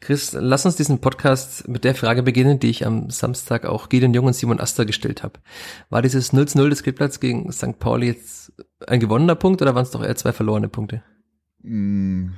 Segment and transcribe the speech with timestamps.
[0.00, 4.14] Chris, lass uns diesen Podcast mit der Frage beginnen, die ich am Samstag auch Gideon
[4.14, 5.40] Jung und Simon Aster gestellt habe.
[5.90, 7.78] War dieses 0 0 des Kleeblatts gegen St.
[7.78, 8.50] Pauli jetzt
[8.86, 11.02] ein gewonnener Punkt oder waren es doch eher zwei verlorene Punkte?
[11.62, 12.32] Hm,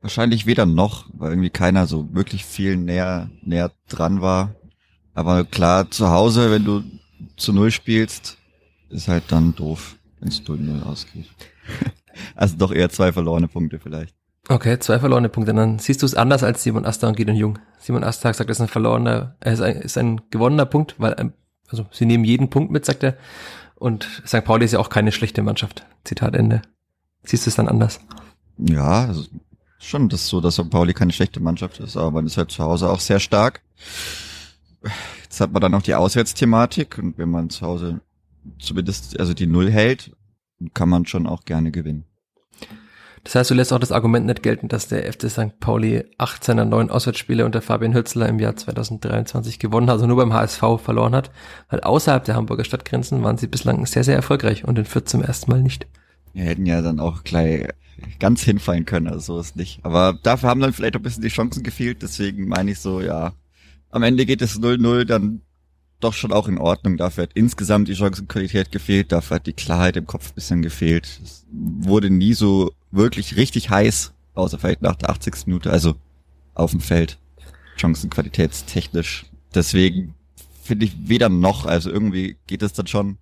[0.00, 4.54] wahrscheinlich weder noch, weil irgendwie keiner so wirklich viel näher, näher dran war.
[5.12, 6.84] Aber klar, zu Hause, wenn du
[7.36, 8.38] zu Null spielst,
[8.90, 11.26] ist halt dann doof, wenn es 0-0 ausgeht.
[12.36, 14.14] also doch eher zwei verlorene Punkte vielleicht.
[14.48, 15.54] Okay, zwei verlorene Punkte.
[15.54, 17.58] Dann siehst du es anders als Simon Asta und Gideon Jung.
[17.78, 21.14] Simon Asta sagt, das ist ein verlorener, er ist ein, ist ein gewonnener Punkt, weil,
[21.18, 21.32] ähm,
[21.68, 23.16] also sie nehmen jeden Punkt mit, sagt er.
[23.76, 24.44] Und St.
[24.44, 25.86] Pauli ist ja auch keine schlechte Mannschaft.
[26.04, 26.62] Zitat Ende.
[27.24, 28.00] Siehst du es dann anders?
[28.58, 29.24] Ja, also
[29.78, 30.70] schon das so, dass St.
[30.70, 33.62] Pauli keine schlechte Mannschaft ist, aber man ist halt zu Hause auch sehr stark.
[35.22, 38.00] Jetzt hat man dann noch die Auswärtsthematik und wenn man zu Hause
[38.58, 40.14] zumindest also die Null hält,
[40.74, 42.04] kann man schon auch gerne gewinnen.
[43.24, 45.60] Das heißt, du lässt auch das Argument nicht gelten, dass der FC St.
[45.60, 50.16] Pauli acht seiner neun Auswärtsspiele unter Fabian Hützler im Jahr 2023 gewonnen hat, also nur
[50.16, 51.30] beim HSV verloren hat,
[51.70, 55.22] weil außerhalb der Hamburger Stadtgrenzen waren sie bislang sehr, sehr erfolgreich und in Fürth zum
[55.22, 55.86] ersten Mal nicht.
[56.32, 57.68] Wir hätten ja dann auch gleich
[58.18, 59.84] ganz hinfallen können, also so ist nicht.
[59.84, 63.32] Aber dafür haben dann vielleicht ein bisschen die Chancen gefehlt, deswegen meine ich so, ja,
[63.90, 65.42] am Ende geht es 0-0, dann
[66.00, 66.96] doch schon auch in Ordnung.
[66.96, 71.20] Dafür hat insgesamt die Chancenqualität gefehlt, dafür hat die Klarheit im Kopf ein bisschen gefehlt.
[71.22, 75.46] Es wurde nie so wirklich richtig heiß, außer vielleicht nach der 80.
[75.46, 75.94] Minute, also
[76.54, 77.18] auf dem Feld,
[77.76, 79.26] chancenqualitätstechnisch.
[79.54, 80.14] Deswegen
[80.62, 83.18] finde ich weder noch, also irgendwie geht es dann schon,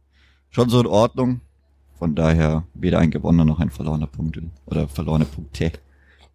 [0.50, 1.41] schon so in Ordnung.
[1.98, 5.72] Von daher weder ein gewonnener noch ein verlorener Punkt oder verlorene Punkte.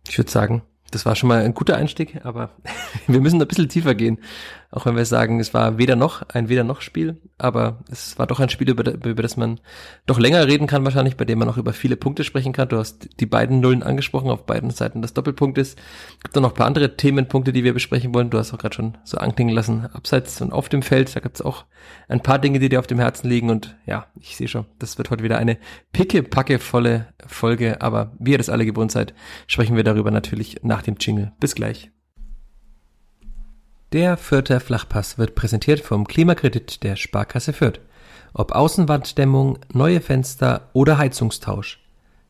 [0.07, 2.51] Ich würde sagen, das war schon mal ein guter Einstieg, aber
[3.07, 4.19] wir müssen ein bisschen tiefer gehen.
[4.75, 8.27] Auch wenn wir sagen, es war weder noch ein weder noch Spiel, aber es war
[8.27, 9.61] doch ein Spiel, über, über das man
[10.05, 12.67] doch länger reden kann wahrscheinlich, bei dem man auch über viele Punkte sprechen kann.
[12.67, 15.77] Du hast die beiden Nullen angesprochen auf beiden Seiten des Doppelpunktes.
[16.17, 18.29] Es gibt noch ein paar andere Themenpunkte, die wir besprechen wollen.
[18.29, 21.15] Du hast auch gerade schon so anklingen lassen, abseits und auf dem Feld.
[21.15, 21.63] Da gibt es auch
[22.09, 23.49] ein paar Dinge, die dir auf dem Herzen liegen.
[23.49, 25.57] Und ja, ich sehe schon, das wird heute wieder eine
[25.93, 27.81] picke-packe-volle Folge.
[27.81, 29.13] Aber wie ihr das alle gewohnt seid,
[29.47, 31.31] sprechen wir darüber natürlich nach dem Jingle.
[31.39, 31.94] Bis gleich.
[33.93, 37.79] Der Fürther Flachpass wird präsentiert vom Klimakredit der Sparkasse Fürth.
[38.33, 41.79] Ob Außenwanddämmung, neue Fenster oder Heizungstausch.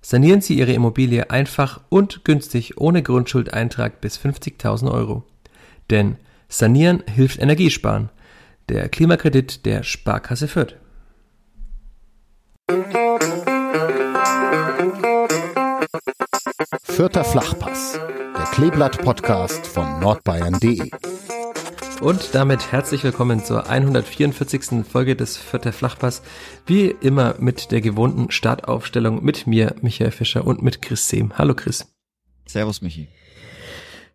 [0.02, 5.24] Sanieren Sie Ihre Immobilie einfach und günstig ohne Grundschuldeintrag bis 50.000 Euro.
[5.90, 6.18] Denn
[6.48, 8.10] Sanieren hilft Energiesparen.
[8.70, 10.76] Der Klimakredit der Sparkasse Fürth.
[16.84, 18.00] Fürther Flachpass,
[18.38, 20.92] der Kleeblatt-Podcast von nordbayern.de.
[22.02, 24.86] Und damit herzlich willkommen zur 144.
[24.88, 26.22] Folge des Vierter Flachpass.
[26.66, 31.38] Wie immer mit der gewohnten Startaufstellung mit mir, Michael Fischer und mit Chris Sehm.
[31.38, 31.88] Hallo Chris.
[32.46, 33.08] Servus Michi.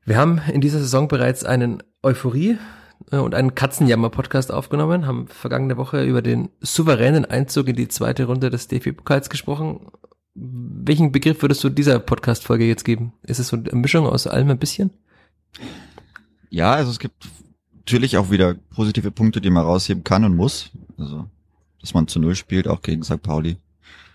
[0.04, 2.58] Wir haben in dieser Saison bereits einen Euphorie
[3.10, 8.26] äh, und einen Katzenjammer-Podcast aufgenommen, haben vergangene Woche über den souveränen Einzug in die zweite
[8.26, 9.88] Runde des DFB-Pokals gesprochen.
[10.34, 13.14] Welchen Begriff würdest du dieser Podcast-Folge jetzt geben?
[13.22, 14.90] Ist es so eine Mischung aus allem ein bisschen?
[16.50, 17.28] Ja, also es gibt
[17.90, 20.70] natürlich auch wieder positive Punkte, die man rausheben kann und muss.
[20.96, 21.28] Also,
[21.80, 23.20] dass man zu Null spielt, auch gegen St.
[23.20, 23.56] Pauli.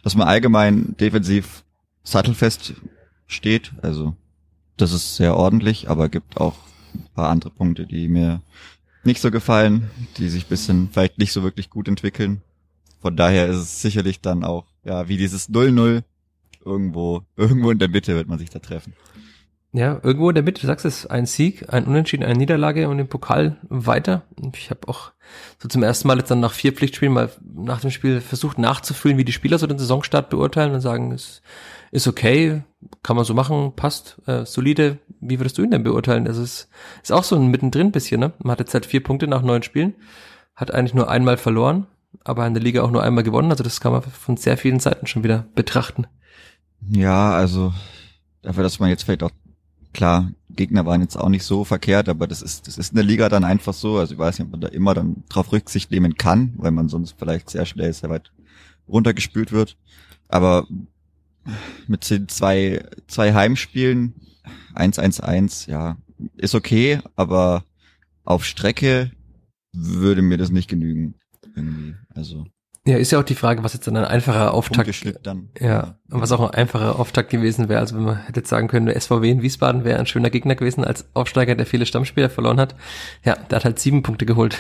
[0.01, 1.65] Dass man allgemein defensiv
[2.03, 2.75] sattelfest
[3.27, 4.15] steht, also
[4.77, 6.55] das ist sehr ordentlich, aber gibt auch
[6.93, 8.41] ein paar andere Punkte, die mir
[9.03, 12.41] nicht so gefallen, die sich bisschen vielleicht nicht so wirklich gut entwickeln.
[13.01, 16.01] Von daher ist es sicherlich dann auch, ja, wie dieses 0-0
[16.63, 18.93] irgendwo, irgendwo in der Mitte wird man sich da treffen.
[19.75, 22.97] Ja, irgendwo in der Mitte, du sagst es, ein Sieg, ein Unentschieden, eine Niederlage und
[22.97, 24.21] im Pokal weiter.
[24.55, 25.11] Ich habe auch
[25.59, 29.17] so zum ersten Mal jetzt dann nach vier Pflichtspielen mal nach dem Spiel versucht nachzufühlen,
[29.17, 31.41] wie die Spieler so den Saisonstart beurteilen und sagen, es
[31.91, 32.63] ist okay,
[33.03, 34.99] kann man so machen, passt, äh, solide.
[35.19, 36.25] Wie würdest du ihn denn beurteilen?
[36.25, 36.69] Also es
[37.03, 38.31] ist auch so ein mittendrin bisschen, ne?
[38.37, 39.93] Man hat jetzt halt vier Punkte nach neun Spielen,
[40.55, 41.85] hat eigentlich nur einmal verloren,
[42.23, 43.51] aber in der Liga auch nur einmal gewonnen.
[43.51, 46.07] Also das kann man von sehr vielen Seiten schon wieder betrachten.
[46.79, 47.73] Ja, also
[48.41, 49.31] dafür, dass man jetzt vielleicht auch
[49.95, 53.05] klar, Gegner waren jetzt auch nicht so verkehrt, aber das ist, das ist in der
[53.05, 53.97] Liga dann einfach so.
[53.97, 56.89] Also ich weiß nicht, ob man da immer dann drauf Rücksicht nehmen kann, weil man
[56.89, 58.31] sonst vielleicht sehr schnell sehr weit
[58.89, 59.77] runtergespült wird.
[60.27, 60.67] Aber
[61.87, 64.13] mit zwei, zwei Heimspielen,
[64.75, 65.97] 1-1-1, ja,
[66.35, 67.63] ist okay, aber
[68.25, 69.11] auf Strecke
[69.71, 71.15] würde mir das nicht genügen.
[71.55, 71.95] Irgendwie.
[72.13, 72.47] Also
[72.87, 75.49] Ja, ist ja auch die Frage, was jetzt dann ein einfacher Auftakt, dann.
[75.59, 77.79] ja, was auch ein einfacher Auftakt gewesen wäre.
[77.79, 80.53] Also wenn man hätte jetzt sagen können, der SVW in Wiesbaden wäre ein schöner Gegner
[80.53, 82.75] gewesen als Aufsteiger, der viele Stammspieler verloren hat.
[83.23, 84.59] Ja, der hat halt sieben Punkte geholt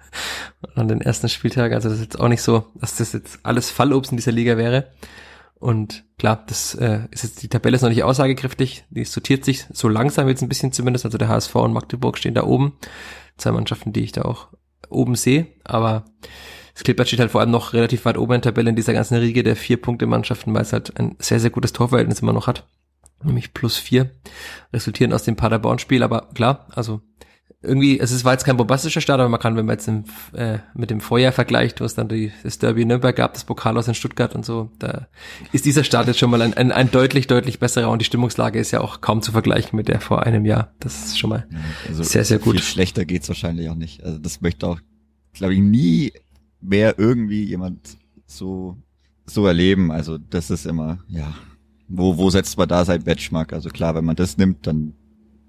[0.76, 1.72] an den ersten Spieltag.
[1.72, 4.56] Also das ist jetzt auch nicht so, dass das jetzt alles Fallobst in dieser Liga
[4.56, 4.90] wäre.
[5.58, 9.66] Und klar, das äh, ist jetzt, die Tabelle ist noch nicht aussagekräftig, die sortiert sich
[9.70, 11.04] so langsam jetzt ein bisschen zumindest.
[11.04, 12.78] Also der HSV und Magdeburg stehen da oben.
[13.36, 14.48] Zwei Mannschaften, die ich da auch
[14.88, 16.04] oben sehe, aber
[16.78, 18.92] das Klippert steht halt vor allem noch relativ weit oben in der Tabelle in dieser
[18.92, 22.32] ganzen Riege der vier Punkte Mannschaften, weil es halt ein sehr, sehr gutes Torverhältnis immer
[22.32, 22.68] noch hat.
[23.24, 24.12] Nämlich plus vier,
[24.72, 27.00] resultieren aus dem Paderborn-Spiel, aber klar, also
[27.60, 30.04] irgendwie, es war jetzt kein bombastischer Start, aber man kann, wenn man jetzt im,
[30.34, 33.42] äh, mit dem Vorjahr vergleicht, wo es dann die, das Derby in Nürnberg gab, das
[33.42, 35.08] Pokal aus in Stuttgart und so, da
[35.50, 38.60] ist dieser Start jetzt schon mal ein, ein, ein deutlich, deutlich besserer und die Stimmungslage
[38.60, 40.72] ist ja auch kaum zu vergleichen mit der vor einem Jahr.
[40.78, 41.48] Das ist schon mal
[41.88, 42.54] also sehr, sehr gut.
[42.54, 44.04] Viel schlechter geht's wahrscheinlich auch nicht.
[44.04, 44.78] Also das möchte auch,
[45.32, 46.12] glaube ich, nie
[46.60, 48.76] mehr irgendwie jemand so,
[49.26, 49.90] so erleben.
[49.90, 51.34] Also das ist immer, ja,
[51.88, 53.52] wo, wo setzt man da sein Benchmark?
[53.52, 54.94] Also klar, wenn man das nimmt, dann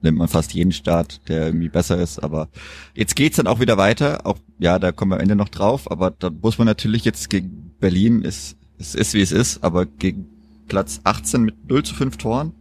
[0.01, 2.19] nimmt man fast jeden Start, der irgendwie besser ist.
[2.19, 2.47] Aber
[2.95, 4.25] jetzt geht's dann auch wieder weiter.
[4.25, 5.91] Auch ja, da kommen wir am Ende noch drauf.
[5.91, 9.85] Aber da muss man natürlich jetzt gegen Berlin ist es ist wie es ist, aber
[9.85, 10.25] gegen
[10.67, 12.53] Platz 18 mit 0 zu 5 Toren,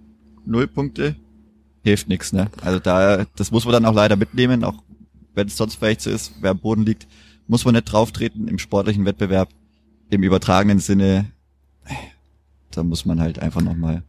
[0.45, 1.17] 0 Punkte,
[1.83, 2.51] hilft nichts, ne?
[2.61, 4.83] Also da, das muss man dann auch leider mitnehmen, auch
[5.35, 7.07] wenn es sonst vielleicht so ist, wer am Boden liegt
[7.49, 9.49] muss man nicht drauftreten im sportlichen Wettbewerb.
[10.11, 11.33] Im übertragenen Sinne,
[12.71, 14.05] da muss man halt einfach nochmal,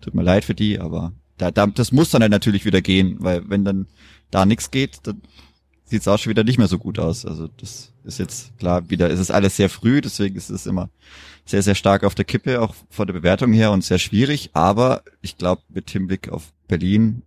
[0.00, 3.16] tut mir leid für die, aber da, da, das muss dann halt natürlich wieder gehen,
[3.18, 3.86] weil wenn dann
[4.30, 5.20] da nichts geht, dann
[5.84, 7.26] sieht es auch schon wieder nicht mehr so gut aus.
[7.26, 10.88] Also das ist jetzt klar wieder, es ist alles sehr früh, deswegen ist es immer
[11.44, 15.02] sehr, sehr stark auf der Kippe, auch von der Bewertung her und sehr schwierig, aber
[15.20, 17.22] ich glaube, mit Hinblick auf Berlin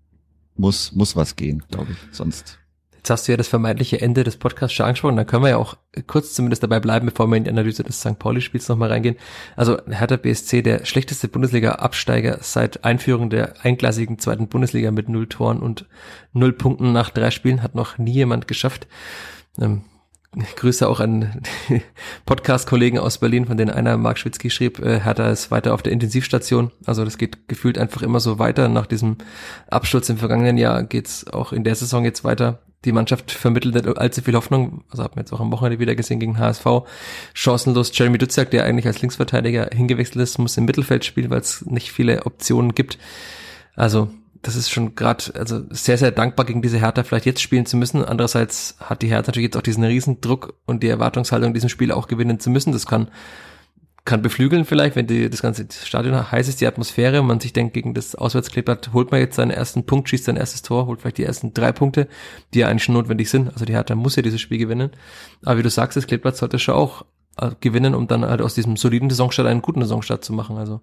[0.56, 1.98] muss, muss was gehen, glaube ich.
[2.16, 2.60] Sonst
[3.06, 5.16] Jetzt hast du ja das vermeintliche Ende des Podcasts schon angesprochen.
[5.16, 8.00] Da können wir ja auch kurz zumindest dabei bleiben, bevor wir in die Analyse des
[8.00, 8.18] St.
[8.18, 9.16] Pauli-Spiels nochmal reingehen.
[9.56, 15.60] Also Hertha BSC, der schlechteste Bundesliga-Absteiger seit Einführung der einklassigen zweiten Bundesliga mit null Toren
[15.60, 15.86] und
[16.34, 18.88] null Punkten nach drei Spielen, hat noch nie jemand geschafft.
[19.62, 19.84] Ähm,
[20.56, 21.42] Grüße auch an
[22.26, 25.94] Podcast-Kollegen aus Berlin, von denen einer Mark Schwitzky schrieb, äh, Hertha ist weiter auf der
[25.94, 26.72] Intensivstation.
[26.86, 28.70] Also das geht gefühlt einfach immer so weiter.
[28.70, 29.18] Nach diesem
[29.68, 33.98] Absturz im vergangenen Jahr geht's auch in der Saison jetzt weiter die Mannschaft vermittelt nicht
[33.98, 34.84] allzu viel Hoffnung.
[34.90, 36.66] Also haben wir jetzt auch am Wochenende wieder gesehen gegen HSV.
[37.34, 41.66] Chancenlos Jeremy Duziak, der eigentlich als Linksverteidiger hingewechselt ist, muss im Mittelfeld spielen, weil es
[41.66, 42.98] nicht viele Optionen gibt.
[43.76, 44.10] Also
[44.46, 47.78] das ist schon gerade also sehr, sehr dankbar gegen diese Hertha vielleicht jetzt spielen zu
[47.78, 48.06] müssen.
[48.06, 51.92] Andererseits hat die Hertha natürlich jetzt auch diesen riesen Druck und die Erwartungshaltung, diesem Spiel
[51.92, 52.72] auch gewinnen zu müssen.
[52.72, 53.10] Das kann
[54.06, 57.54] kann beflügeln vielleicht, wenn die, das ganze Stadion heiß ist, die Atmosphäre, und man sich
[57.54, 61.02] denkt, gegen das Auswärtskleeblatt holt man jetzt seinen ersten Punkt, schießt sein erstes Tor, holt
[61.02, 62.08] vielleicht die ersten drei Punkte,
[62.54, 63.52] die ja eigentlich schon notwendig sind.
[63.52, 64.92] Also die Hertha muss ja dieses Spiel gewinnen.
[65.44, 67.04] Aber wie du sagst, das Kleeblatt sollte schon auch
[67.38, 70.58] äh, gewinnen, um dann halt aus diesem soliden Saisonstart einen guten Saisonstart zu machen.
[70.58, 70.82] Also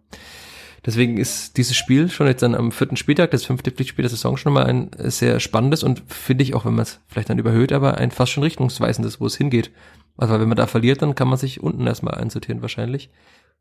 [0.84, 4.36] deswegen ist dieses Spiel schon jetzt dann am vierten Spieltag, das fünfte Pflichtspiel der Saison
[4.36, 7.72] schon mal ein sehr spannendes und finde ich auch, wenn man es vielleicht dann überhöht,
[7.72, 9.70] aber ein fast schon richtungsweisendes, wo es hingeht.
[10.16, 13.10] Also wenn man da verliert, dann kann man sich unten erstmal einsortieren wahrscheinlich.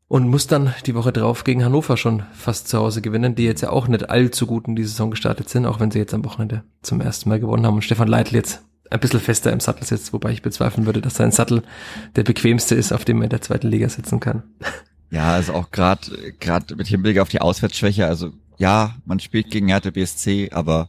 [0.08, 3.62] Und muss dann die Woche drauf gegen Hannover schon fast zu Hause gewinnen, die jetzt
[3.62, 6.24] ja auch nicht allzu gut in die Saison gestartet sind, auch wenn sie jetzt am
[6.24, 9.86] Wochenende zum ersten Mal gewonnen haben und Stefan Leitl jetzt ein bisschen fester im Sattel
[9.86, 11.62] sitzt, wobei ich bezweifeln würde, dass sein Sattel
[12.14, 14.42] der bequemste ist, auf dem er in der zweiten Liga sitzen kann.
[15.12, 19.68] Ja, also auch gerade gerade mit Hinblick auf die Auswärtsschwäche, also ja, man spielt gegen
[19.68, 20.88] Hertha BSC, aber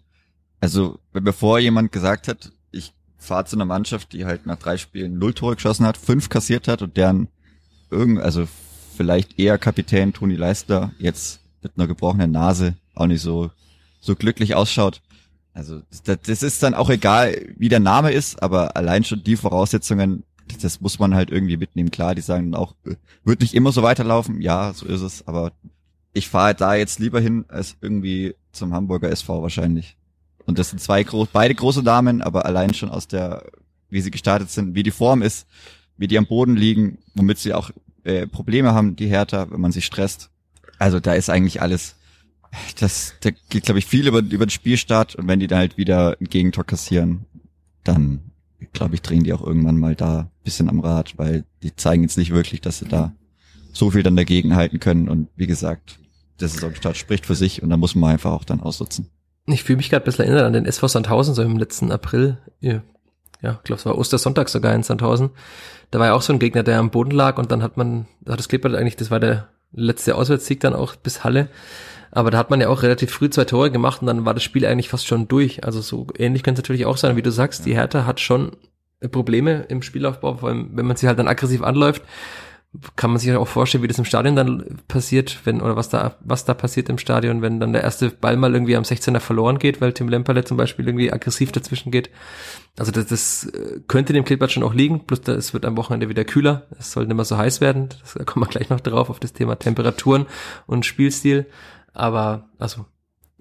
[0.60, 2.52] also bevor jemand gesagt hat,
[3.24, 6.68] fahrt zu einer Mannschaft, die halt nach drei Spielen null Tore geschossen hat, fünf kassiert
[6.68, 7.30] hat und deren
[7.90, 8.48] irgend, also
[8.96, 13.50] vielleicht eher Kapitän Toni Leister jetzt mit einer gebrochenen Nase auch nicht so,
[14.02, 15.02] so glücklich ausschaut.
[15.54, 19.36] Also das, das ist dann auch egal, wie der Name ist, aber allein schon die
[19.38, 20.24] Voraussetzungen,
[20.62, 21.92] das muss man halt irgendwie mitnehmen.
[21.92, 22.76] Klar, die sagen auch,
[23.24, 24.42] wird nicht immer so weiterlaufen.
[24.42, 25.52] Ja, so ist es, aber
[26.14, 29.98] ich fahre halt da jetzt lieber hin als irgendwie zum Hamburger SV wahrscheinlich.
[30.46, 33.46] Und das sind zwei groß, beide große Damen, aber allein schon aus der,
[33.90, 35.48] wie sie gestartet sind, wie die Form ist,
[35.98, 37.72] wie die am Boden liegen, womit sie auch
[38.04, 40.30] äh, Probleme haben, die Hertha, wenn man sich stresst.
[40.78, 41.96] Also da ist eigentlich alles,
[42.80, 45.78] das, da geht glaube ich viel über, über den Spielstart und wenn die da halt
[45.78, 47.26] wieder ein Gegentor kassieren,
[47.84, 48.20] dann
[48.72, 52.18] glaube ich drehen die auch irgendwann mal da bisschen am Rad, weil die zeigen jetzt
[52.18, 53.14] nicht wirklich, dass sie da
[53.72, 56.00] so viel dann dagegen halten können und wie gesagt,
[56.40, 59.10] der Saisonstart spricht für sich und da muss man einfach auch dann ausnutzen.
[59.46, 62.38] Ich fühle mich gerade ein bisschen erinnert an den SV Sandhausen, so im letzten April.
[62.62, 62.82] Ja,
[63.42, 65.32] ja ich glaube, es war Ostersonntag sogar in Sandhausen.
[65.92, 68.08] Da war ja auch so ein Gegner, der am Boden lag und dann hat man,
[68.22, 71.50] da hat das Klippert eigentlich, das war der letzte Auswärtssieg dann auch bis Halle.
[72.16, 74.44] Aber da hat man ja auch relativ früh zwei Tore gemacht und dann war das
[74.44, 75.64] Spiel eigentlich fast schon durch.
[75.64, 77.66] Also so ähnlich könnte es natürlich auch sein, wie du sagst.
[77.66, 78.52] Die Hertha hat schon
[79.12, 82.04] Probleme im Spielaufbau, vor allem wenn man sie halt dann aggressiv anläuft
[82.96, 86.16] kann man sich auch vorstellen, wie das im Stadion dann passiert, wenn, oder was da,
[86.22, 89.60] was da passiert im Stadion, wenn dann der erste Ball mal irgendwie am 16er verloren
[89.60, 92.10] geht, weil Tim Lemperle zum Beispiel irgendwie aggressiv dazwischen geht.
[92.78, 95.78] Also das, das äh, könnte dem Kleeblatt schon auch liegen, plus da, es wird am
[95.78, 98.70] Wochenende wieder kühler, es soll nicht mehr so heiß werden, das, da kommen wir gleich
[98.70, 100.26] noch drauf, auf das Thema Temperaturen
[100.66, 101.46] und Spielstil.
[101.94, 102.86] Aber, also,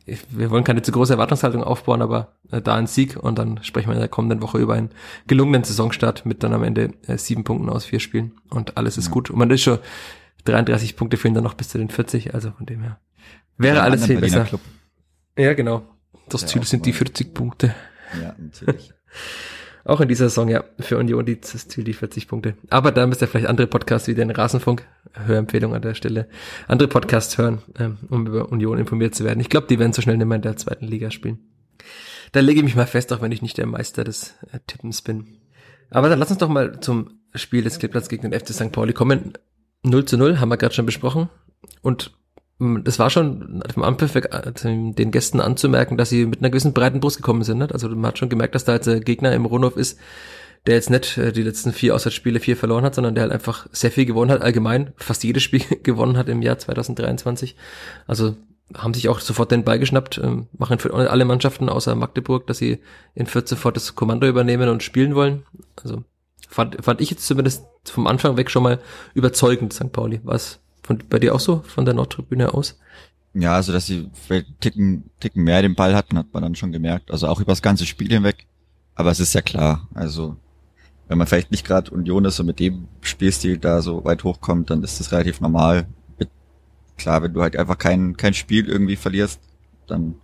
[0.04, 3.88] wir wollen keine zu große Erwartungshaltung aufbauen, aber äh, da ein Sieg und dann sprechen
[3.88, 4.90] wir in der kommenden Woche über einen
[5.26, 9.06] gelungenen Saisonstart mit dann am Ende äh, sieben Punkten aus vier Spielen und alles ist
[9.06, 9.12] ja.
[9.12, 9.30] gut.
[9.30, 9.78] Und man ist schon
[10.44, 12.99] 33 Punkte fehlen dann noch bis zu den 40, also von dem her
[13.56, 14.44] wäre ja, alles viel besser.
[14.44, 14.61] Club.
[15.38, 15.82] Ja, genau.
[16.28, 17.75] Das Ziel sind die 40 Punkte.
[18.21, 18.92] Ja, natürlich.
[19.84, 22.54] Auch in dieser Saison, ja, für Union die, Ziel die 40 Punkte.
[22.70, 26.28] Aber da müsst ihr vielleicht andere Podcasts wie den Rasenfunk, Hörempfehlung an der Stelle,
[26.68, 29.40] andere Podcasts hören, ähm, um über Union informiert zu werden.
[29.40, 31.38] Ich glaube, die werden so schnell nicht mehr in der zweiten Liga spielen.
[32.30, 35.02] Da lege ich mich mal fest, auch wenn ich nicht der Meister des äh, Tippens
[35.02, 35.38] bin.
[35.90, 38.72] Aber dann lass uns doch mal zum Spiel des Kleeblatts gegen den FC St.
[38.72, 39.34] Pauli kommen.
[39.82, 41.28] 0 zu 0 haben wir gerade schon besprochen.
[41.82, 42.12] Und
[42.59, 47.16] das war schon vom Anpfiff den Gästen anzumerken, dass sie mit einer gewissen breiten Brust
[47.16, 47.73] gekommen sind.
[47.73, 49.99] Also man hat schon gemerkt, dass da jetzt ein Gegner im Rundhof ist,
[50.66, 53.66] der jetzt nicht äh, die letzten vier Auswärtsspiele vier verloren hat, sondern der halt einfach
[53.73, 57.56] sehr viel gewonnen hat, allgemein fast jedes Spiel gewonnen hat im Jahr 2023.
[58.06, 58.37] Also
[58.75, 62.59] haben sich auch sofort den Ball geschnappt, ähm, machen für alle Mannschaften außer Magdeburg, dass
[62.59, 62.80] sie
[63.14, 65.44] in 14 sofort das Kommando übernehmen und spielen wollen.
[65.82, 66.04] Also
[66.49, 68.78] fand, fand ich jetzt zumindest vom Anfang weg schon mal
[69.14, 69.92] überzeugend, St.
[69.92, 70.21] Pauli.
[70.23, 72.78] Was von, bei dir auch so, von der Nordtribüne aus?
[73.34, 74.10] Ja, also dass sie
[74.60, 77.10] Ticken, Ticken mehr den Ball hatten, hat man dann schon gemerkt.
[77.10, 78.46] Also auch über das ganze Spiel hinweg.
[78.94, 80.36] Aber es ist ja klar, also
[81.08, 84.70] wenn man vielleicht nicht gerade Union ist und mit dem Spielstil da so weit hochkommt,
[84.70, 85.86] dann ist das relativ normal.
[86.96, 89.40] Klar, wenn du halt einfach kein, kein Spiel irgendwie verlierst,
[89.86, 90.14] dann,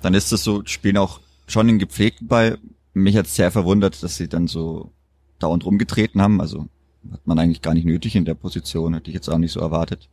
[0.00, 2.58] dann ist das so, spielen auch schon den gepflegten Ball.
[2.94, 4.92] Mich hat sehr verwundert, dass sie dann so
[5.40, 6.40] dauernd rumgetreten haben.
[6.40, 6.68] Also
[7.12, 9.60] hat man eigentlich gar nicht nötig in der Position, hätte ich jetzt auch nicht so
[9.60, 10.08] erwartet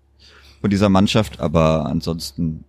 [0.61, 2.63] von dieser Mannschaft, aber ansonsten,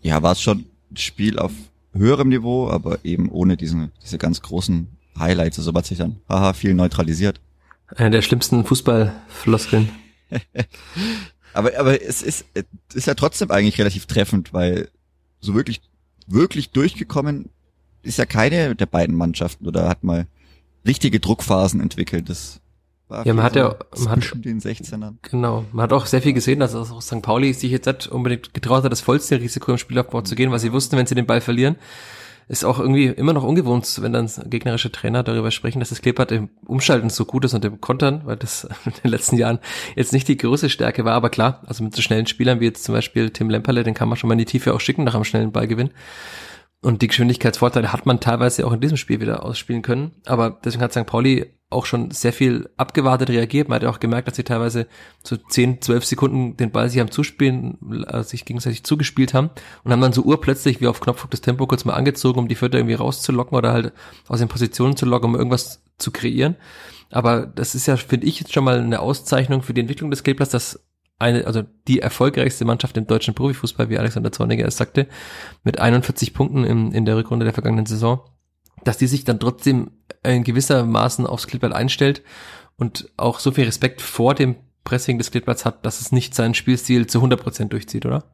[0.00, 1.52] ja, war es schon ein Spiel auf
[1.92, 4.86] höherem Niveau, aber eben ohne diesen, diese ganz großen
[5.18, 7.40] Highlights, also hat sich dann, haha, viel neutralisiert.
[7.88, 9.90] Einer der schlimmsten Fußballfloskeln.
[11.52, 12.64] aber, aber es ist, es
[12.94, 14.88] ist ja trotzdem eigentlich relativ treffend, weil
[15.40, 15.82] so wirklich,
[16.26, 17.50] wirklich durchgekommen
[18.02, 20.26] ist ja keine der beiden Mannschaften oder hat mal
[20.86, 22.30] richtige Druckphasen entwickelt.
[22.30, 22.61] Das
[23.12, 25.16] war ja, man hat so ja man hat, den 16ern.
[25.22, 27.22] Genau, man hat auch sehr viel gesehen, dass auch St.
[27.22, 30.58] Pauli sich jetzt nicht unbedingt getraut hat, das vollste Risiko im Spielaufbau zu gehen, weil
[30.58, 31.76] sie wussten, wenn sie den Ball verlieren,
[32.48, 36.32] ist auch irgendwie immer noch ungewohnt, wenn dann gegnerische Trainer darüber sprechen, dass das Kleeblatt
[36.32, 39.58] im Umschalten so gut ist und im Kontern, weil das in den letzten Jahren
[39.94, 42.84] jetzt nicht die große Stärke war, aber klar, also mit so schnellen Spielern wie jetzt
[42.84, 45.14] zum Beispiel Tim Lemperle, den kann man schon mal in die Tiefe auch schicken nach
[45.14, 45.90] einem schnellen Ballgewinn.
[46.82, 50.10] Und die Geschwindigkeitsvorteile hat man teilweise auch in diesem Spiel wieder ausspielen können.
[50.26, 51.06] Aber deswegen hat St.
[51.06, 53.68] Pauli auch schon sehr viel abgewartet reagiert.
[53.68, 54.88] Man hat ja auch gemerkt, dass sie teilweise
[55.22, 59.50] so 10, 12 Sekunden den Ball sich am Zuspielen, also sich gegenseitig zugespielt haben
[59.84, 62.56] und haben dann so urplötzlich wie auf Knopfdruck das Tempo kurz mal angezogen, um die
[62.56, 63.92] Vierter irgendwie rauszulocken oder halt
[64.28, 66.56] aus den Positionen zu locken, um irgendwas zu kreieren.
[67.10, 70.20] Aber das ist ja, finde ich, jetzt schon mal eine Auszeichnung für die Entwicklung des
[70.20, 70.80] Skate dass
[71.22, 75.06] eine, also die erfolgreichste Mannschaft im deutschen Profifußball, wie Alexander Zorniger es sagte,
[75.64, 78.20] mit 41 Punkten im, in der Rückrunde der vergangenen Saison,
[78.84, 79.90] dass die sich dann trotzdem
[80.22, 82.22] in gewisser Maßen aufs Klippblatt einstellt
[82.76, 86.54] und auch so viel Respekt vor dem Pressing des Klippblatts hat, dass es nicht seinen
[86.54, 88.24] Spielstil zu 100 Prozent durchzieht, oder?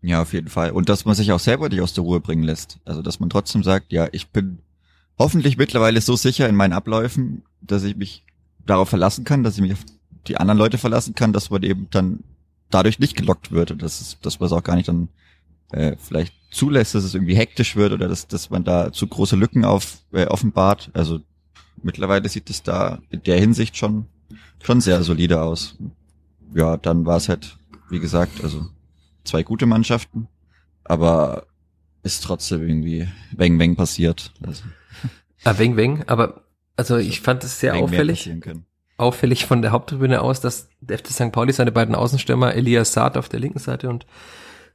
[0.00, 0.70] Ja, auf jeden Fall.
[0.70, 2.78] Und dass man sich auch selber nicht aus der Ruhe bringen lässt.
[2.84, 4.60] Also, dass man trotzdem sagt, ja, ich bin
[5.18, 8.24] hoffentlich mittlerweile so sicher in meinen Abläufen, dass ich mich
[8.64, 9.84] darauf verlassen kann, dass ich mich auf
[10.28, 12.24] die anderen Leute verlassen kann, dass man eben dann
[12.70, 15.08] dadurch nicht gelockt wird und dass, es, dass man es auch gar nicht dann
[15.72, 19.36] äh, vielleicht zulässt, dass es irgendwie hektisch wird oder dass, dass man da zu große
[19.36, 20.90] Lücken auf, äh, offenbart.
[20.94, 21.20] Also
[21.82, 24.06] mittlerweile sieht es da in der Hinsicht schon,
[24.62, 25.76] schon sehr solide aus.
[26.54, 27.58] Ja, dann war es halt,
[27.90, 28.66] wie gesagt, also
[29.24, 30.28] zwei gute Mannschaften,
[30.84, 31.46] aber
[32.02, 34.32] ist trotzdem irgendwie Weng Weng passiert.
[34.46, 34.64] Also.
[35.44, 36.44] Ah, Weng Weng, aber
[36.76, 38.30] also ich fand es sehr Weng auffällig
[38.98, 41.32] auffällig von der Haupttribüne aus, dass der FC St.
[41.32, 44.04] Pauli seine beiden Außenstürmer Elias Saad auf der linken Seite und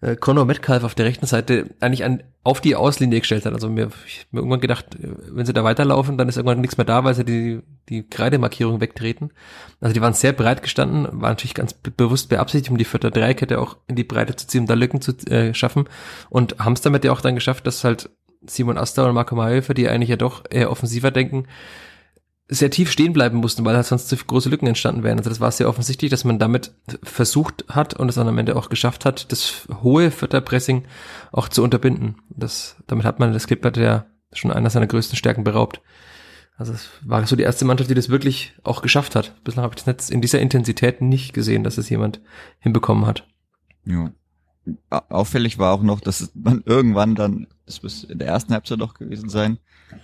[0.03, 3.53] äh, Conor Metcalf auf der rechten Seite eigentlich an, auf die Auslinie gestellt hat.
[3.53, 6.77] Also mir, ich mir irgendwann gedacht, äh, wenn sie da weiterlaufen, dann ist irgendwann nichts
[6.77, 9.31] mehr da, weil sie die, die Kreidemarkierung wegtreten.
[9.79, 13.59] Also die waren sehr breit gestanden, waren natürlich ganz bewusst beabsichtigt, um die vierte Dreikette
[13.59, 15.85] auch in die Breite zu ziehen, um da Lücken zu äh, schaffen
[16.29, 18.09] und haben es damit ja auch dann geschafft, dass halt
[18.45, 21.45] Simon Asta und Marco Mayhofer, die eigentlich ja doch eher offensiver denken,
[22.47, 25.17] sehr tief stehen bleiben mussten, weil halt sonst zu große Lücken entstanden wären.
[25.17, 28.55] Also das war sehr offensichtlich, dass man damit versucht hat und es dann am Ende
[28.55, 30.83] auch geschafft hat, das hohe Vierterpressing
[31.31, 32.15] auch zu unterbinden.
[32.29, 35.81] Das, damit hat man das Clipboard ja schon einer seiner größten Stärken beraubt.
[36.57, 39.33] Also es war so die erste Mannschaft, die das wirklich auch geschafft hat.
[39.43, 42.21] Bislang habe ich das Netz in dieser Intensität nicht gesehen, dass es jemand
[42.59, 43.27] hinbekommen hat.
[43.85, 44.11] Ja.
[44.89, 48.93] Auffällig war auch noch, dass man irgendwann dann, das muss in der ersten Halbzeit noch
[48.93, 49.57] gewesen sein,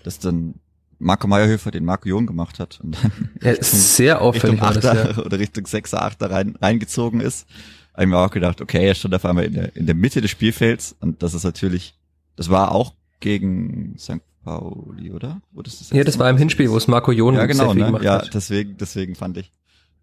[0.03, 0.55] dass dann
[0.99, 5.17] Marco Meyerhöfer den Marco Jon gemacht hat und dann ja, sehr auffällig Richtung Achter das,
[5.17, 5.23] ja.
[5.25, 7.47] oder Richtung Sechser, Achter rein, reingezogen ist.
[7.93, 10.21] Habe ich mir auch gedacht, okay, er stand auf einmal in der, in der Mitte
[10.21, 11.95] des Spielfelds und das ist natürlich,
[12.35, 14.21] das war auch gegen St.
[14.43, 15.41] Pauli, oder?
[15.51, 17.85] Wo das das ja, das war im Hinspiel, wo es Marco Jon ja, genau, ne?
[17.85, 18.25] gemacht ja, hat.
[18.25, 19.51] Ja, deswegen, deswegen fand ich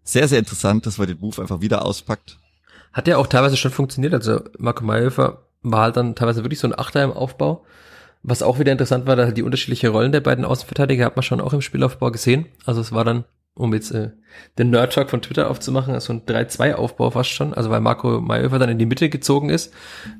[0.03, 2.39] sehr, sehr interessant, dass man den Move einfach wieder auspackt.
[2.93, 4.13] Hat ja auch teilweise schon funktioniert.
[4.13, 7.65] Also Marco Mayhofer war halt dann teilweise wirklich so ein Achter im Aufbau.
[8.27, 11.39] Was auch wieder interessant war, da die unterschiedliche Rollen der beiden Außenverteidiger hat man schon
[11.39, 12.45] auch im Spielaufbau gesehen.
[12.65, 14.11] Also es war dann, um jetzt äh,
[14.57, 17.53] den Nerd-Talk von Twitter aufzumachen, so also ein 3-2-Aufbau fast schon.
[17.53, 19.73] Also weil Marco Mayhofer dann in die Mitte gezogen ist,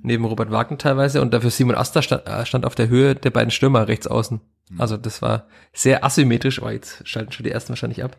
[0.03, 3.31] neben Robert Wagner teilweise und dafür Simon Asta stand, äh, stand auf der Höhe der
[3.31, 4.39] beiden Stürmer rechts außen.
[4.69, 4.79] Mhm.
[4.79, 6.61] Also das war sehr asymmetrisch.
[6.61, 8.15] Oh, jetzt schalten schon die ersten wahrscheinlich ab.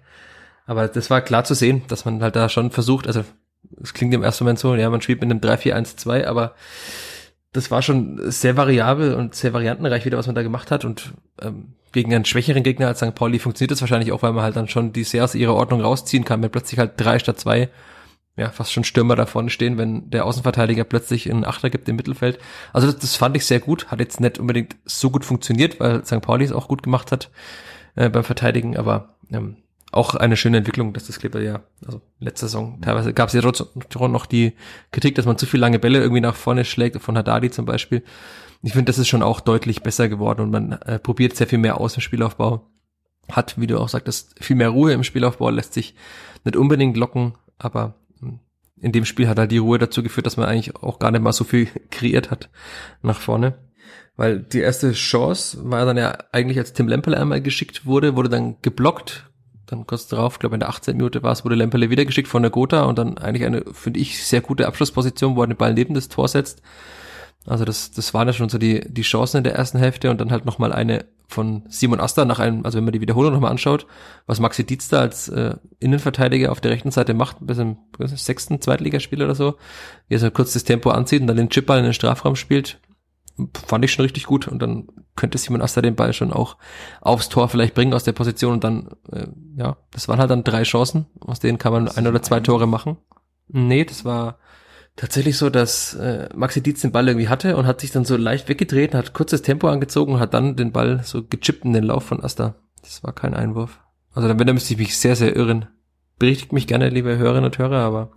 [0.67, 3.25] Aber das war klar zu sehen, dass man halt da schon versucht, also
[3.83, 6.55] es klingt im ersten Moment so, ja, man spielt mit einem 3-4-1-2, aber
[7.53, 10.85] das war schon sehr variabel und sehr variantenreich wieder, was man da gemacht hat.
[10.85, 13.15] Und ähm, gegen einen schwächeren Gegner als St.
[13.15, 15.81] Pauli funktioniert das wahrscheinlich auch, weil man halt dann schon die sehr aus ihrer Ordnung
[15.81, 17.71] rausziehen kann, wenn plötzlich halt drei statt zwei,
[18.37, 21.97] ja, fast schon Stürmer da vorne stehen, wenn der Außenverteidiger plötzlich einen Achter gibt im
[21.97, 22.39] Mittelfeld.
[22.73, 26.05] Also das, das fand ich sehr gut, hat jetzt nicht unbedingt so gut funktioniert, weil
[26.05, 26.21] St.
[26.21, 27.31] Pauli es auch gut gemacht hat
[27.97, 29.57] äh, beim Verteidigen, aber ähm,
[29.91, 33.43] auch eine schöne Entwicklung, dass das Clipper ja, also letzte Saison, teilweise gab es ja
[33.91, 34.53] schon noch die
[34.93, 38.03] Kritik, dass man zu viel lange Bälle irgendwie nach vorne schlägt, von Haddadi zum Beispiel.
[38.63, 41.59] Ich finde, das ist schon auch deutlich besser geworden und man äh, probiert sehr viel
[41.59, 42.69] mehr aus im Spielaufbau.
[43.31, 45.95] Hat, wie du auch sagtest, viel mehr Ruhe im Spielaufbau, lässt sich
[46.45, 48.41] nicht unbedingt locken, aber hm,
[48.81, 51.23] in dem Spiel hat halt die Ruhe dazu geführt, dass man eigentlich auch gar nicht
[51.23, 52.51] mal so viel kreiert hat
[53.03, 53.59] nach vorne.
[54.17, 58.29] Weil die erste Chance war dann ja eigentlich, als Tim Lempel einmal geschickt wurde, wurde
[58.29, 59.28] dann geblockt
[59.69, 60.97] dann kurz drauf, glaube in der 18.
[60.97, 64.01] Minute war es, wurde Lemperle wieder geschickt von der Gotha und dann eigentlich eine, finde
[64.01, 66.63] ich, sehr gute Abschlussposition, wo er den Ball neben das Tor setzt.
[67.47, 70.21] Also das, das waren ja schon so die, die Chancen in der ersten Hälfte und
[70.21, 73.51] dann halt nochmal eine von Simon Asta nach einem, also wenn man die Wiederholung nochmal
[73.51, 73.87] anschaut,
[74.27, 78.61] was Maxi Dietz da als äh, Innenverteidiger auf der rechten Seite macht, bis im sechsten
[78.61, 79.57] Zweitligaspiel oder so,
[80.09, 82.81] wie er so kurz das Tempo anzieht und dann den Chipball in den Strafraum spielt,
[83.67, 86.57] fand ich schon richtig gut und dann könnte Simon Asta den Ball schon auch
[87.01, 90.45] aufs Tor vielleicht bringen aus der Position und dann, äh, ja, das waren halt dann
[90.45, 92.97] drei Chancen, aus denen kann man ein oder zwei Tore machen.
[93.49, 94.39] Nee, das war
[94.97, 98.17] tatsächlich so, dass äh, Maxi Dietz den Ball irgendwie hatte und hat sich dann so
[98.17, 101.85] leicht weggedreht, hat kurzes Tempo angezogen und hat dann den Ball so gechippt in den
[101.85, 102.57] Lauf von Asta.
[102.83, 103.81] Das war kein Einwurf.
[104.13, 105.67] Also dann, wenn, dann müsste ich mich sehr, sehr irren.
[106.19, 108.11] Berichtigt mich gerne, liebe Hörerinnen und Hörer, aber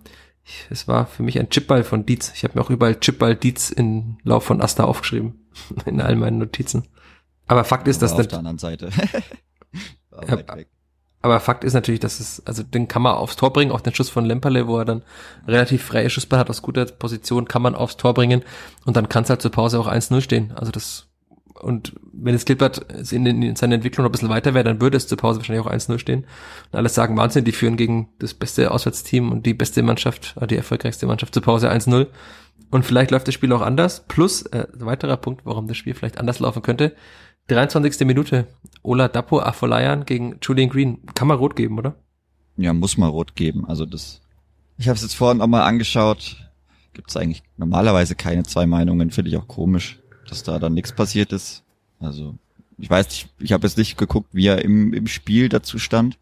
[0.70, 2.32] es war für mich ein Chipball von Dietz.
[2.36, 5.42] Ich habe mir auch überall Chipball Dietz in Lauf von Asta aufgeschrieben.
[5.86, 6.88] in all meinen Notizen.
[7.48, 8.90] Aber Fakt ist, dass auf der anderen Seite.
[11.22, 13.94] aber Fakt ist natürlich, dass es, also den kann man aufs Tor bringen, auch den
[13.94, 15.04] Schuss von Lemperle, wo er dann
[15.48, 18.44] relativ freie Schussball hat aus guter Position, kann man aufs Tor bringen
[18.86, 20.54] und dann kann es halt zur Pause auch 1-0 stehen.
[20.54, 21.08] Also das
[21.62, 24.98] und wenn es Klippert in, in seiner Entwicklung noch ein bisschen weiter wäre, dann würde
[24.98, 26.26] es zur Pause wahrscheinlich auch 1-0 stehen.
[26.72, 30.48] Und alles sagen, Wahnsinn, die führen gegen das beste Auswärtsteam und die beste Mannschaft, äh,
[30.48, 32.08] die erfolgreichste Mannschaft zur Pause 1-0.
[32.72, 34.06] Und vielleicht läuft das Spiel auch anders.
[34.08, 36.96] Plus, äh, weiterer Punkt, warum das Spiel vielleicht anders laufen könnte.
[37.48, 38.06] 23.
[38.06, 38.48] Minute.
[38.82, 41.06] Ola Dapo Afolayan gegen Julian Green.
[41.16, 41.96] Kann man rot geben, oder?
[42.58, 43.66] Ja, muss man rot geben.
[43.68, 44.22] Also das.
[44.78, 46.38] Ich habe es jetzt vorhin auch mal angeschaut.
[46.94, 49.12] Gibt es eigentlich normalerweise keine zwei Meinungen.
[49.12, 50.01] Finde ich auch komisch
[50.32, 51.64] dass da dann nichts passiert ist.
[52.00, 52.36] Also
[52.78, 56.18] ich weiß nicht, ich habe jetzt nicht geguckt, wie er im, im Spiel dazu stand,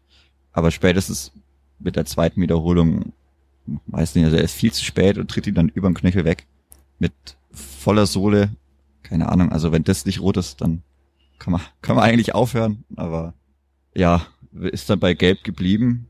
[0.52, 1.32] aber spätestens
[1.78, 3.12] mit der zweiten Wiederholung,
[3.86, 6.24] weiß nicht, also er ist viel zu spät und tritt ihn dann über den Knöchel
[6.24, 6.46] weg
[6.98, 7.12] mit
[7.52, 8.50] voller Sohle.
[9.04, 10.82] Keine Ahnung, also wenn das nicht rot ist, dann
[11.38, 13.32] kann man, kann man eigentlich aufhören, aber
[13.94, 16.08] ja, ist dann bei Gelb geblieben.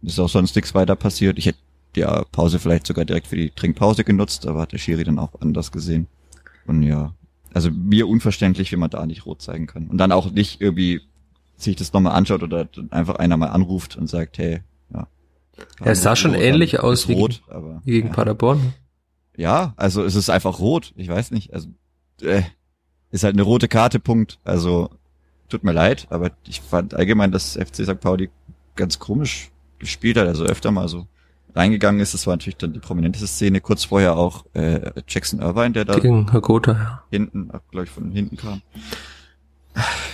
[0.00, 1.38] Ist auch sonst nichts weiter passiert.
[1.38, 1.58] Ich hätte
[1.94, 5.40] die Pause vielleicht sogar direkt für die Trinkpause genutzt, aber hat der Schiri dann auch
[5.40, 6.08] anders gesehen.
[6.66, 7.14] Und ja,
[7.54, 9.88] also mir unverständlich, wie man da nicht rot zeigen kann.
[9.88, 11.02] Und dann auch nicht irgendwie
[11.56, 14.60] sich das nochmal anschaut oder einfach einer mal anruft und sagt, hey,
[14.92, 15.06] ja.
[15.80, 18.14] Ja, es sah schon ähnlich aus wie, rot, aber, wie gegen ja.
[18.14, 18.74] Paderborn.
[19.36, 20.92] Ja, also es ist einfach rot.
[20.96, 21.52] Ich weiß nicht.
[21.52, 21.68] Also
[22.20, 22.42] äh,
[23.10, 24.38] ist halt eine rote Karte, Punkt.
[24.44, 24.90] Also
[25.48, 28.00] tut mir leid, aber ich fand allgemein, dass FC St.
[28.00, 28.30] Pauli
[28.74, 30.26] ganz komisch gespielt hat.
[30.26, 31.06] Also öfter mal so
[31.54, 32.14] reingegangen ist.
[32.14, 33.60] Das war natürlich dann die prominenteste Szene.
[33.60, 37.02] Kurz vorher auch äh, Jackson Irvine, der da Gegen Hakota, ja.
[37.10, 38.62] hinten, glaube ich, von hinten kam.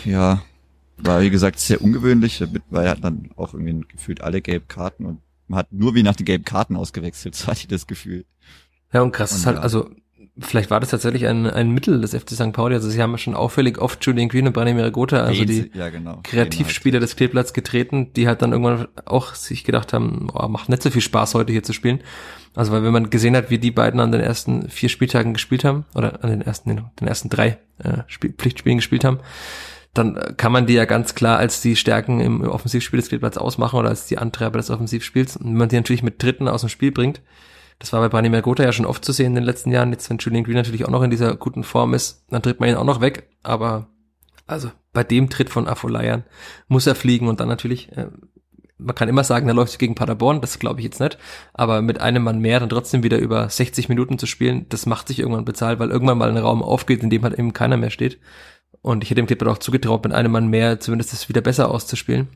[0.04, 0.42] Ja,
[0.98, 5.04] war wie gesagt sehr ungewöhnlich, weil er hat dann auch irgendwie gefühlt alle gelben Karten
[5.04, 8.24] und man hat nur wie nach den gelben Karten ausgewechselt, so hatte ich das Gefühl.
[8.92, 9.62] Ja, und krass und ist halt, ja.
[9.62, 9.90] also
[10.40, 12.52] vielleicht war das tatsächlich ein, ein Mittel des FC St.
[12.52, 12.74] Pauli.
[12.74, 16.20] Also sie haben schon auffällig oft Julian Green und Branimir Gotha, also die ja, genau.
[16.22, 20.82] Kreativspieler des Kleeblatts getreten, die halt dann irgendwann auch sich gedacht haben, oh, macht nicht
[20.82, 22.00] so viel Spaß heute hier zu spielen.
[22.54, 25.64] Also weil wenn man gesehen hat, wie die beiden an den ersten vier Spieltagen gespielt
[25.64, 29.18] haben, oder an den ersten, den ersten drei äh, Spiel, Pflichtspielen gespielt haben,
[29.94, 33.78] dann kann man die ja ganz klar als die Stärken im Offensivspiel des Kleeblatts ausmachen
[33.78, 35.36] oder als die Antreiber des Offensivspiels.
[35.36, 37.20] Und wenn man die natürlich mit Dritten aus dem Spiel bringt,
[37.78, 39.92] das war bei Branimir Gotha ja schon oft zu sehen in den letzten Jahren.
[39.92, 42.68] Jetzt, wenn Julian Green natürlich auch noch in dieser guten Form ist, dann tritt man
[42.68, 43.28] ihn auch noch weg.
[43.42, 43.88] Aber
[44.46, 46.24] also bei dem Tritt von Afolayan
[46.66, 48.08] muss er fliegen und dann natürlich, äh,
[48.78, 51.18] man kann immer sagen, er läuft gegen Paderborn, das glaube ich jetzt nicht.
[51.52, 55.08] Aber mit einem Mann mehr dann trotzdem wieder über 60 Minuten zu spielen, das macht
[55.08, 57.90] sich irgendwann bezahlt, weil irgendwann mal ein Raum aufgeht, in dem halt eben keiner mehr
[57.90, 58.18] steht.
[58.80, 61.70] Und ich hätte dem Clipper auch zugetraut, mit einem Mann mehr zumindest das wieder besser
[61.70, 62.28] auszuspielen.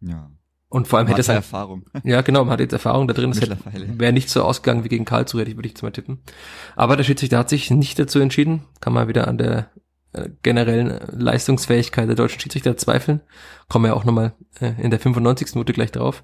[0.00, 0.30] Ja.
[0.70, 1.86] Und vor allem Man hätte es halt, Erfahrung.
[2.04, 3.98] ja genau, man hat jetzt Erfahrung da drin, Mittlerweile.
[3.98, 6.18] wäre nicht so ausgegangen wie gegen Karlsruhe, hätte ich- würde ich jetzt mal tippen.
[6.76, 9.70] Aber der Schiedsrichter hat sich nicht dazu entschieden, kann man wieder an der
[10.12, 13.20] äh, generellen äh, Leistungsfähigkeit der deutschen Schiedsrichter zweifeln.
[13.68, 15.54] Kommen wir auch nochmal äh, in der 95.
[15.54, 16.22] Minute gleich drauf.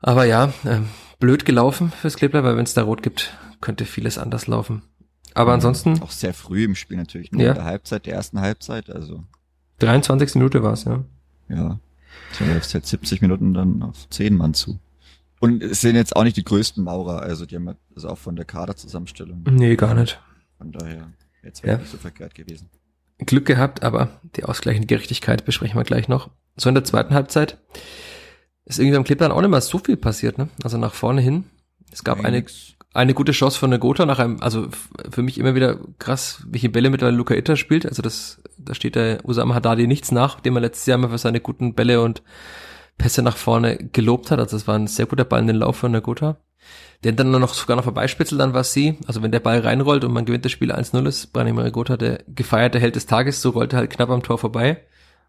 [0.00, 0.88] Aber ja, ähm,
[1.18, 4.82] blöd gelaufen fürs Kleeblatt, weil wenn es da rot gibt, könnte vieles anders laufen.
[5.34, 7.50] Aber ansonsten, Auch sehr früh im Spiel natürlich, nur Ja.
[7.50, 9.24] in der Halbzeit, der ersten Halbzeit, also
[9.80, 10.36] 23.
[10.36, 11.04] Minute war es, ja.
[11.48, 11.78] ja.
[12.38, 14.78] Du läufst halt 70 Minuten dann auf 10 Mann zu.
[15.40, 18.18] Und es sind jetzt auch nicht die größten Maurer, also die haben halt- also auch
[18.18, 19.42] von der Kaderzusammenstellung.
[19.50, 20.20] Nee, gar nicht.
[20.58, 21.08] Von daher
[21.42, 21.78] jetzt Ja.
[21.78, 22.68] nicht so verkehrt gewesen.
[23.18, 26.30] Glück gehabt, aber die ausgleichende Gerechtigkeit besprechen wir gleich noch.
[26.56, 27.58] So in der zweiten Halbzeit
[28.66, 30.48] ist irgendwie am Clipland auch nicht mehr so viel passiert, ne?
[30.62, 31.44] Also nach vorne hin.
[31.92, 32.74] Es gab eine, Nix.
[32.92, 34.68] Eine gute Chance von der Gotha nach einem, also
[35.10, 37.86] für mich immer wieder krass, welche Bälle mittlerweile Luca Itter spielt.
[37.86, 41.18] Also das, da steht der Usama Haddadi nichts nach, dem er letztes Jahr immer für
[41.18, 42.22] seine guten Bälle und
[42.98, 44.40] Pässe nach vorne gelobt hat.
[44.40, 46.38] Also das war ein sehr guter Ball in den Lauf von der Gotha.
[47.02, 48.98] Der dann noch sogar noch vorbeispitzelt, dann war sie.
[49.06, 52.24] Also wenn der Ball reinrollt und man gewinnt das Spiel 1-0 ist, Branimir Gotha der
[52.28, 54.84] gefeierte Held des Tages, so rollte er halt knapp am Tor vorbei.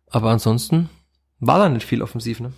[0.08, 0.90] Aber ansonsten
[1.40, 2.52] war da nicht viel offensiv, ne?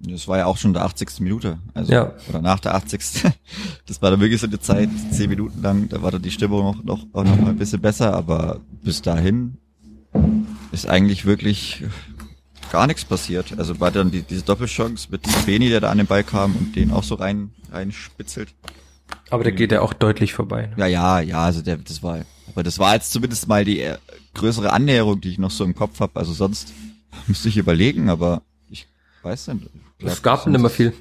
[0.00, 1.20] Das war ja auch schon der 80.
[1.20, 1.58] Minute.
[1.74, 2.12] Also, Ja.
[2.28, 3.00] Oder nach der 80.
[3.86, 6.64] Das war dann wirklich so eine Zeit, 10 Minuten lang, da war dann die Stimmung
[6.64, 9.58] noch, noch, auch noch mal ein bisschen besser, aber bis dahin
[10.72, 11.84] ist eigentlich wirklich
[12.70, 13.58] gar nichts passiert.
[13.58, 16.76] Also war dann die, diese Doppelchance mit Beni, der da an den Ball kam und
[16.76, 18.54] den auch so rein, rein spitzelt.
[19.28, 20.68] Aber der geht ja auch deutlich vorbei.
[20.68, 20.74] Ne?
[20.78, 23.98] Ja, ja, ja, also der, das war, aber das war jetzt zumindest mal die äh,
[24.34, 26.18] größere Annäherung, die ich noch so im Kopf habe.
[26.18, 26.72] Also sonst
[27.26, 28.86] müsste ich überlegen, aber ich
[29.22, 29.68] weiß nicht.
[30.00, 30.92] Glaub, Es gab nicht mehr viel.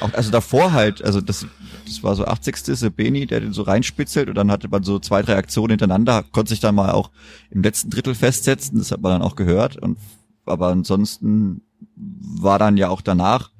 [0.00, 1.46] Auch, also davor halt, also das,
[1.86, 2.68] das war so 80.
[2.68, 6.50] ist der den so reinspitzelt und dann hatte man so zwei, drei Aktionen hintereinander, konnte
[6.50, 7.10] sich dann mal auch
[7.50, 9.98] im letzten Drittel festsetzen, das hat man dann auch gehört und
[10.44, 11.62] aber ansonsten
[11.96, 13.50] war dann ja auch danach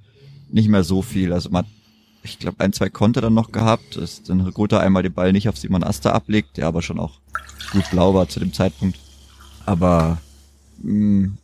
[0.50, 1.32] nicht mehr so viel.
[1.32, 1.70] Also man hat,
[2.24, 5.48] ich glaube, ein, zwei Konter dann noch gehabt, dass dann Gotha einmal den Ball nicht
[5.48, 7.20] auf Simon Asta ablegt, der aber schon auch
[7.70, 8.98] gut blau war zu dem Zeitpunkt.
[9.64, 10.18] Aber
[10.82, 11.38] mh, glaube,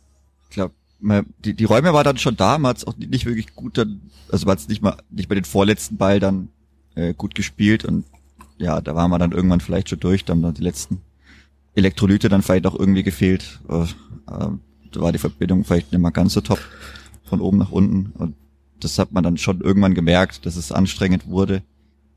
[1.01, 4.01] die, die Räume war dann schon da, man hat es auch nicht wirklich gut dann,
[4.31, 6.49] also man hat es nicht mal, nicht mal den vorletzten Ball dann
[6.95, 8.05] äh, gut gespielt und
[8.57, 11.01] ja, da waren wir dann irgendwann vielleicht schon durch, dann haben die letzten
[11.75, 13.61] Elektrolyte dann vielleicht auch irgendwie gefehlt.
[13.69, 13.87] Äh, äh,
[14.91, 16.59] da war die Verbindung vielleicht nicht mal ganz so top
[17.23, 18.35] von oben nach unten und
[18.79, 21.63] das hat man dann schon irgendwann gemerkt, dass es anstrengend wurde.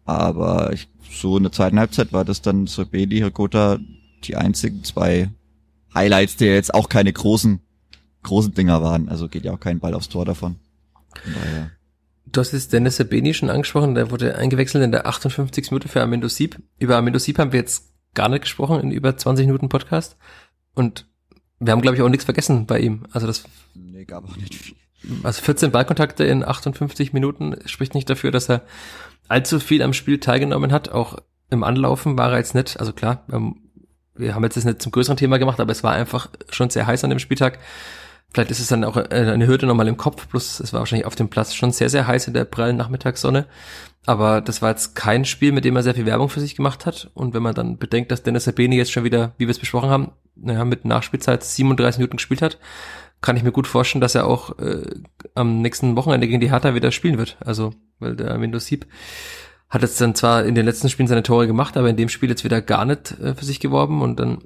[0.05, 3.79] Aber ich, so in der zweiten Halbzeit war das dann so Beli, Hagota
[4.25, 5.31] die einzigen zwei
[5.95, 7.61] Highlights, die jetzt auch keine großen,
[8.23, 9.09] großen Dinger waren.
[9.09, 10.57] Also geht ja auch kein Ball aufs Tor davon.
[12.27, 15.71] Du hast jetzt Dennis Sabeni schon angesprochen, der wurde eingewechselt in der 58.
[15.71, 16.59] Minute für Armindo Sieb.
[16.79, 20.17] Über Armindo Sieb haben wir jetzt gar nicht gesprochen in über 20 Minuten Podcast.
[20.75, 21.07] Und
[21.59, 23.07] wir haben, glaube ich, auch nichts vergessen bei ihm.
[23.13, 24.77] Also das, Nee, gab auch nicht viel.
[25.23, 28.63] also 14 Ballkontakte in 58 Minuten spricht nicht dafür, dass er
[29.29, 30.89] allzu viel am Spiel teilgenommen hat.
[30.91, 31.19] Auch
[31.51, 33.57] im Anlaufen war er jetzt nicht, also klar, ähm,
[34.15, 36.87] wir haben jetzt das nicht zum größeren Thema gemacht, aber es war einfach schon sehr
[36.87, 37.59] heiß an dem Spieltag.
[38.33, 41.07] Vielleicht ist es dann auch äh, eine Hürde nochmal im Kopf, plus es war wahrscheinlich
[41.07, 43.47] auf dem Platz schon sehr, sehr heiß in der prallen Nachmittagssonne.
[44.07, 46.87] Aber das war jetzt kein Spiel, mit dem er sehr viel Werbung für sich gemacht
[46.87, 47.11] hat.
[47.15, 49.91] Und wenn man dann bedenkt, dass Dennis Sabeni jetzt schon wieder, wie wir es besprochen
[49.91, 52.59] haben, naja, mit Nachspielzeit 37 Minuten gespielt hat,
[53.21, 54.83] kann ich mir gut vorstellen, dass er auch äh,
[55.35, 57.37] am nächsten Wochenende gegen die Hertha wieder spielen wird.
[57.41, 58.87] Also, weil der Windows Sieb
[59.69, 62.29] hat jetzt dann zwar in den letzten Spielen seine Tore gemacht, aber in dem Spiel
[62.29, 64.03] jetzt wieder gar nicht äh, für sich geworben.
[64.03, 64.39] Und dann,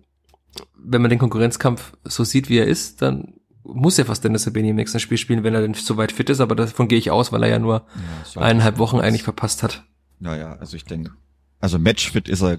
[0.77, 3.35] wenn man den Konkurrenzkampf so sieht, wie er ist, dann
[3.75, 6.31] muss ja fast Dennis Sabeni im nächsten Spiel spielen, wenn er denn so weit fit
[6.31, 6.41] ist.
[6.41, 7.87] Aber davon gehe ich aus, weil er ja nur
[8.35, 9.85] Ja, eineinhalb Wochen eigentlich verpasst hat.
[10.19, 11.13] Naja, also ich denke,
[11.61, 12.59] also Matchfit ist er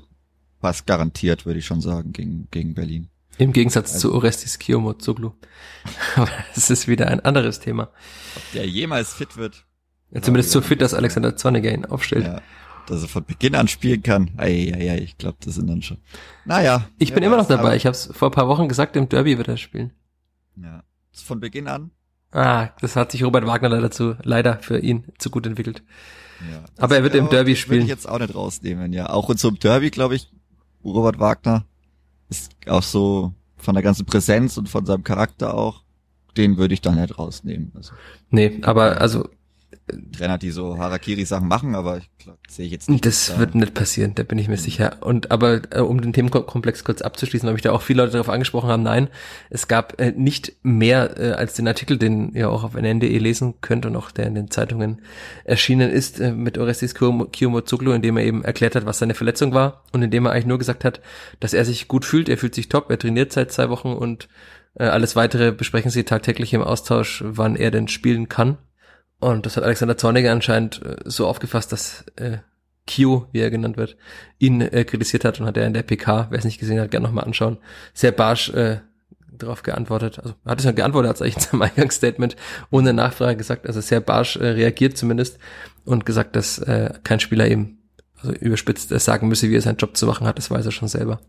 [0.62, 3.10] fast garantiert, würde ich schon sagen, gegen, gegen Berlin.
[3.38, 5.32] Im Gegensatz Also- zu Orestis Kiyomozoglu.
[6.16, 7.84] Aber das ist wieder ein anderes Thema.
[8.36, 9.66] Ob der jemals fit wird?
[10.12, 12.26] Ja, zumindest so fit, dass Alexander Zorniger ihn aufstellt.
[12.26, 12.42] Ja.
[12.88, 14.32] dass er von Beginn an spielen kann.
[14.38, 15.98] Eieiei, ich glaube, das sind dann schon.
[16.46, 16.88] Naja.
[16.98, 17.76] Ich bin immer noch dabei.
[17.76, 19.92] Ich habe es vor ein paar Wochen gesagt, im Derby wird er spielen.
[20.56, 20.84] Ja.
[21.22, 21.92] Von Beginn an?
[22.32, 25.84] Ah, das hat sich Robert Wagner leider zu, leider für ihn zu gut entwickelt.
[26.52, 27.80] Ja, Aber er wird im Derby spielen.
[27.80, 29.10] Würde ich jetzt auch nicht rausnehmen, ja.
[29.10, 30.32] Auch in so einem Derby, glaube ich,
[30.84, 31.66] Robert Wagner
[32.30, 35.84] ist auch so von der ganzen Präsenz und von seinem Charakter auch,
[36.36, 37.72] den würde ich da nicht rausnehmen.
[37.76, 37.94] Also.
[38.30, 39.30] Nee, aber also
[40.12, 42.10] Trainer, die so Harakiri-Sachen machen, aber ich
[42.50, 43.06] sehe ich jetzt nicht.
[43.06, 43.40] Das da.
[43.40, 44.62] wird nicht passieren, da bin ich mir mhm.
[44.62, 44.98] sicher.
[45.02, 48.30] Und aber äh, um den Themenkomplex kurz abzuschließen, weil mich da auch viele Leute darauf
[48.30, 49.08] angesprochen haben, nein,
[49.50, 53.56] es gab äh, nicht mehr äh, als den Artikel, den ihr auch auf nn.de lesen
[53.62, 55.02] könnt und auch der in den Zeitungen
[55.46, 59.54] erschienen ist, äh, mit Orestes Kiyomozoglu, in dem er eben erklärt hat, was seine Verletzung
[59.54, 61.00] war und in dem er eigentlich nur gesagt hat,
[61.40, 64.28] dass er sich gut fühlt, er fühlt sich top, er trainiert seit zwei Wochen und
[64.76, 68.58] äh, alles weitere besprechen sie tagtäglich im Austausch, wann er denn spielen kann.
[69.20, 72.38] Und das hat Alexander Zorniger anscheinend äh, so aufgefasst, dass äh,
[72.88, 73.98] Q, wie er genannt wird,
[74.40, 76.92] ihn äh, kritisiert hat und hat er in der PK, wer es nicht gesehen hat,
[76.92, 77.58] gerne nochmal anschauen,
[77.94, 78.80] sehr barsch äh,
[79.32, 80.20] darauf geantwortet.
[80.20, 82.36] Also hat es ja geantwortet, hat es eigentlich in seinem Eingangsstatement
[82.70, 85.38] ohne Nachfrage gesagt, also sehr barsch äh, reagiert zumindest
[85.86, 87.80] und gesagt, dass äh, kein Spieler eben
[88.22, 90.72] also überspitzt äh, sagen müsse, wie er seinen Job zu machen hat, das weiß er
[90.72, 91.20] schon selber.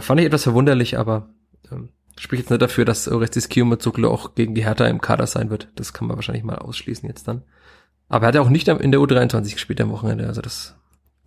[0.00, 1.28] Fand ich etwas verwunderlich, aber
[1.70, 5.50] ähm, Spricht jetzt nicht dafür, dass Orestes Kiyomazoglu auch gegen die Hertha im Kader sein
[5.50, 5.68] wird.
[5.74, 7.42] Das kann man wahrscheinlich mal ausschließen jetzt dann.
[8.08, 10.26] Aber er hat ja auch nicht in der U23 gespielt am Wochenende.
[10.26, 10.76] Also das,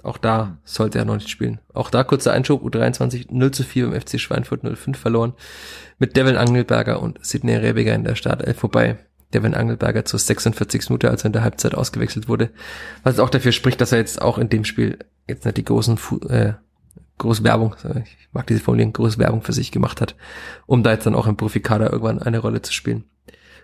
[0.04, 1.60] auch da sollte er noch nicht spielen.
[1.74, 5.34] Auch da kurzer Einschub, U23 0 zu 4 beim FC Schweinfurt 05 verloren.
[6.00, 8.98] Mit Devin Angelberger und Sidney Rebiger in der Startelf vorbei.
[9.34, 12.52] Devin Angelberger zur 46 Minute, als er in der Halbzeit ausgewechselt wurde.
[13.04, 16.00] Was auch dafür spricht, dass er jetzt auch in dem Spiel jetzt nicht die großen
[16.30, 16.54] äh,
[17.18, 20.16] große Werbung, ich mag diese Formulierung, große Werbung für sich gemacht hat,
[20.66, 23.06] um da jetzt dann auch im Profikader irgendwann eine Rolle zu spielen.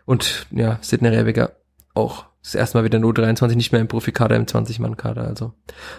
[0.06, 1.56] Und ja, Sidney Rebiger
[1.94, 5.26] auch das erste Mal wieder nur 23, nicht mehr im Profikader, im 20-Mann-Kader.
[5.26, 5.54] Also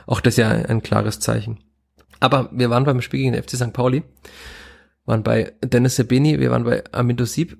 [0.06, 1.60] auch das ja ein, klares Zeichen.
[2.20, 3.72] Aber wir waren beim Spiel gegen den FC St.
[3.72, 4.02] Pauli,
[5.06, 7.56] waren bei Dennis Sebeni, wir waren bei Amindo Sieb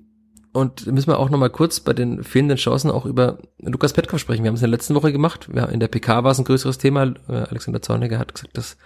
[0.55, 4.43] und müssen wir auch nochmal kurz bei den fehlenden Chancen auch über Lukas Petkov sprechen.
[4.43, 5.49] Wir haben es in der letzten Woche gemacht.
[5.53, 7.13] Ja, in der PK war es ein größeres Thema.
[7.27, 8.77] Äh, Alexander Zorniger hat gesagt, dass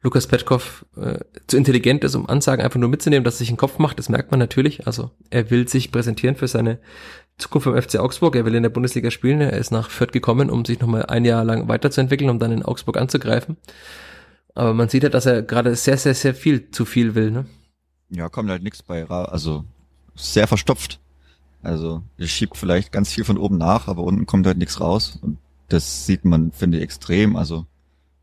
[0.00, 3.58] Lukas Petkov äh, zu intelligent ist, um Ansagen einfach nur mitzunehmen, dass er sich einen
[3.58, 3.98] Kopf macht.
[3.98, 4.86] Das merkt man natürlich.
[4.86, 6.78] Also er will sich präsentieren für seine
[7.36, 8.34] Zukunft im FC Augsburg.
[8.34, 9.42] Er will in der Bundesliga spielen.
[9.42, 12.62] Er ist nach Fürth gekommen, um sich nochmal ein Jahr lang weiterzuentwickeln, um dann in
[12.62, 13.58] Augsburg anzugreifen.
[14.54, 17.30] Aber man sieht ja, dass er gerade sehr, sehr, sehr viel zu viel will.
[17.30, 17.44] Ne?
[18.08, 19.06] Ja, kommt halt nichts bei.
[19.06, 19.64] Also
[20.14, 21.00] sehr verstopft
[21.62, 25.18] also er schiebt vielleicht ganz viel von oben nach, aber unten kommt halt nichts raus.
[25.20, 27.36] Und das sieht man, finde ich, extrem.
[27.36, 27.66] Also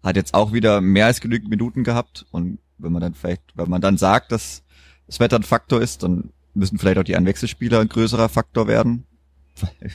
[0.04, 2.26] hat jetzt auch wieder mehr als genügend Minuten gehabt.
[2.32, 4.64] Und wenn man dann vielleicht, wenn man dann sagt, dass
[5.08, 9.04] das Wetter ein Faktor ist, dann müssen vielleicht auch die Einwechselspieler ein größerer Faktor werden.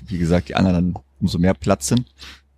[0.06, 2.06] Wie gesagt, die anderen dann umso mehr Platz sind.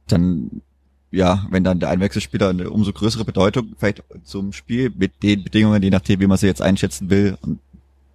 [0.09, 0.63] Dann,
[1.11, 5.83] ja, wenn dann der Einwechselspieler eine umso größere Bedeutung vielleicht zum Spiel mit den Bedingungen,
[5.83, 7.61] je nachdem, wie man sie jetzt einschätzen will und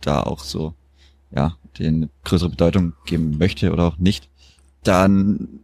[0.01, 0.73] da auch so,
[1.31, 4.29] ja, den größere Bedeutung geben möchte oder auch nicht,
[4.83, 5.59] dann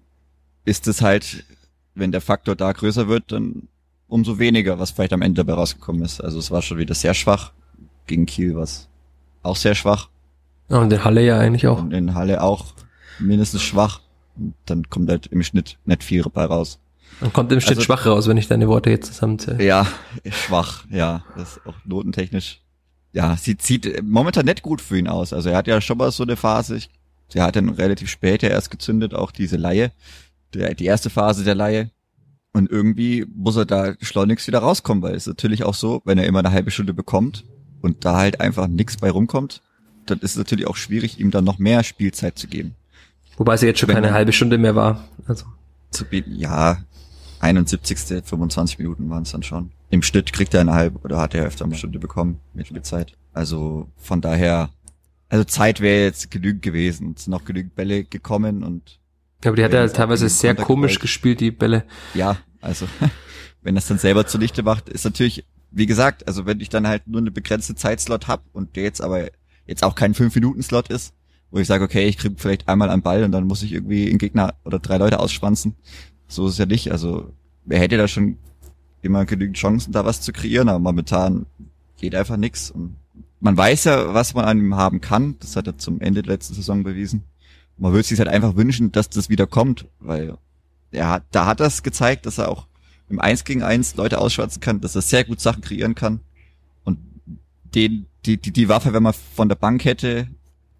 [0.65, 1.45] ist es halt,
[1.95, 3.67] wenn der Faktor da größer wird, dann
[4.07, 6.21] umso weniger, was vielleicht am Ende dabei rausgekommen ist.
[6.21, 7.51] Also es war schon wieder sehr schwach.
[8.05, 8.89] Gegen Kiel was
[9.43, 10.09] auch sehr schwach.
[10.69, 11.79] und in Halle ja eigentlich auch.
[11.79, 12.73] Und in Halle auch
[13.19, 14.01] mindestens schwach.
[14.35, 16.79] Und dann kommt halt im Schnitt nicht viel dabei raus.
[17.19, 19.63] Dann kommt im Schnitt also, schwach raus, wenn ich deine Worte jetzt zusammenzähle.
[19.63, 19.87] Ja,
[20.29, 21.23] schwach, ja.
[21.37, 22.62] Das ist auch notentechnisch
[23.13, 25.33] ja, sie zieht momentan nicht gut für ihn aus.
[25.33, 26.89] Also er hat ja schon mal so eine Phase, ich,
[27.33, 29.91] er hat dann relativ spät ja erst gezündet, auch diese Laie,
[30.53, 31.91] der, die erste Phase der Laie.
[32.53, 36.17] Und irgendwie muss er da schleunigst wieder rauskommen, weil es ist natürlich auch so, wenn
[36.17, 37.45] er immer eine halbe Stunde bekommt
[37.81, 39.61] und da halt einfach nichts bei rumkommt,
[40.05, 42.75] dann ist es natürlich auch schwierig, ihm dann noch mehr Spielzeit zu geben.
[43.37, 45.07] Wobei es jetzt schon wenn keine halbe Stunde mehr war.
[45.25, 45.45] Also.
[45.89, 46.77] Zu ja,
[47.39, 48.23] 71.
[48.23, 49.71] 25 Minuten waren es dann schon.
[49.93, 53.13] Im Schnitt kriegt er eine halbe oder hat er öfter eine Stunde bekommen, Mittelzeit.
[53.31, 54.71] Also von daher,
[55.29, 57.13] also Zeit wäre jetzt genügend gewesen.
[57.15, 58.99] Es sind noch genügend Bälle gekommen und.
[59.43, 61.83] Ja, aber die hat er teilweise sehr komisch gespielt, die Bälle.
[62.15, 62.87] Ja, also
[63.61, 67.05] wenn das dann selber zunichte macht, ist natürlich, wie gesagt, also wenn ich dann halt
[67.05, 69.29] nur eine begrenzte Zeitslot hab und der jetzt aber
[69.67, 71.13] jetzt auch kein 5-Minuten-Slot ist,
[71.51, 74.09] wo ich sage, okay, ich kriege vielleicht einmal einen Ball und dann muss ich irgendwie
[74.09, 75.75] einen Gegner oder drei Leute ausschwanzen,
[76.27, 76.91] so ist es ja nicht.
[76.91, 77.31] Also
[77.69, 78.39] er hätte da schon
[79.03, 81.45] immer genügend Chancen, da was zu kreieren, aber momentan
[81.97, 82.71] geht einfach nichts.
[82.71, 82.95] Und
[83.39, 85.35] man weiß ja, was man an ihm haben kann.
[85.39, 87.23] Das hat er zum Ende der letzten Saison bewiesen.
[87.77, 90.37] Man würde sich halt einfach wünschen, dass das wieder kommt, weil
[90.91, 92.67] er hat, da hat er es gezeigt, dass er auch
[93.09, 96.21] im Eins gegen Eins Leute ausschwatzen kann, dass er sehr gut Sachen kreieren kann.
[96.83, 96.99] Und
[97.75, 100.27] den, die, die, die Waffe, wenn man von der Bank hätte,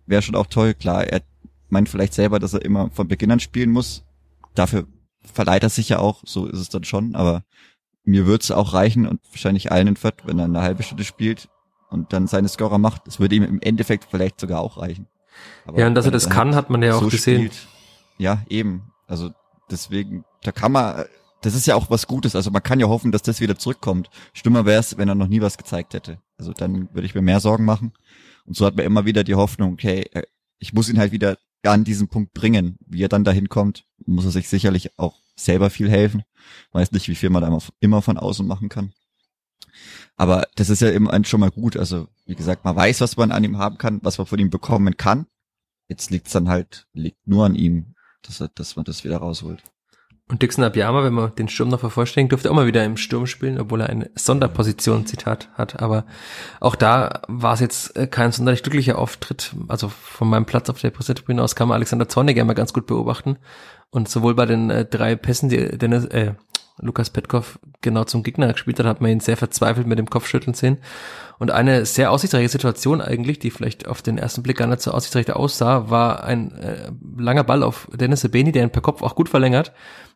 [0.06, 0.74] wäre schon auch toll.
[0.74, 1.22] Klar, er
[1.70, 4.04] meint vielleicht selber, dass er immer von Beginn an spielen muss.
[4.56, 4.88] Dafür
[5.22, 7.44] verleiht er sich ja auch, so ist es dann schon, aber
[8.04, 11.04] mir würde es auch reichen und wahrscheinlich allen in Fürth, wenn er eine halbe Stunde
[11.04, 11.50] spielt
[11.89, 15.08] und dann seine Scorer macht, das würde ihm im Endeffekt vielleicht sogar auch reichen.
[15.66, 17.52] Aber ja, und dass er das kann, hat man ja auch so gesehen.
[17.52, 17.68] Spielt,
[18.18, 18.92] ja, eben.
[19.08, 19.32] Also
[19.72, 21.06] deswegen, da kann man,
[21.42, 22.36] das ist ja auch was Gutes.
[22.36, 24.10] Also man kann ja hoffen, dass das wieder zurückkommt.
[24.34, 26.20] Schlimmer wäre es, wenn er noch nie was gezeigt hätte.
[26.38, 27.94] Also dann würde ich mir mehr Sorgen machen.
[28.46, 30.24] Und so hat man immer wieder die Hoffnung, okay, äh,
[30.60, 32.78] ich muss ihn halt wieder an diesen Punkt bringen.
[32.86, 36.24] Wie er dann dahin kommt, muss er sich sicherlich auch selber viel helfen.
[36.72, 38.94] Weiß nicht, wie viel man da immer von außen machen kann.
[40.16, 41.78] Aber das ist ja immer schon mal gut.
[41.78, 44.50] Also, wie gesagt, man weiß, was man an ihm haben kann, was man von ihm
[44.50, 45.26] bekommen kann.
[45.88, 49.18] Jetzt liegt es dann halt, liegt nur an ihm, dass, er, dass man das wieder
[49.18, 49.64] rausholt.
[50.30, 53.28] Und Dixon Abiyama, wenn man den Sturm noch vervollständigt, durfte auch mal wieder im Sturm
[53.28, 55.82] spielen, obwohl er eine Sonderposition, Zitat, hat.
[55.82, 56.06] Aber
[56.62, 59.54] auch da war es jetzt äh, kein sonderlich glücklicher Auftritt.
[59.68, 62.88] Also von meinem Platz auf der Pressetribüne aus kann man Alexander Zorniger immer ganz gut
[62.88, 63.38] beobachten.
[63.94, 66.34] Und sowohl bei den äh, drei Pässen, die Dennis, äh,
[66.80, 70.56] Lukas Petkov genau zum Gegner gespielt hat, hat man ihn sehr verzweifelt mit dem Kopfschütteln
[70.56, 70.80] sehen.
[71.38, 74.90] Und eine sehr aussichtsreiche Situation eigentlich, die vielleicht auf den ersten Blick gar nicht so
[74.90, 79.14] aussichtsreich aussah, war ein äh, langer Ball auf Dennis Sebeni, der ihn per Kopf auch
[79.14, 79.74] gut verlängert,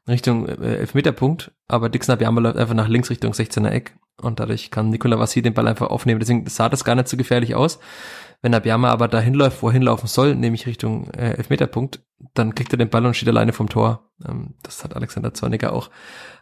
[0.08, 4.72] Richtung äh, Elfmeterpunkt, aber Dixon Abiyama läuft einfach nach links Richtung 16er Eck und dadurch
[4.72, 6.20] kann Nikola Vassi den Ball einfach aufnehmen.
[6.20, 7.78] Deswegen sah das gar nicht so gefährlich aus.
[8.41, 12.02] Wenn Abiyama aber dahin läuft, wo er hinlaufen soll, nämlich Richtung äh, Elfmeterpunkt,
[12.34, 14.12] dann kriegt er den Ball und steht alleine vom Tor.
[14.28, 15.89] Ähm, das hat Alexander Zorniger auch,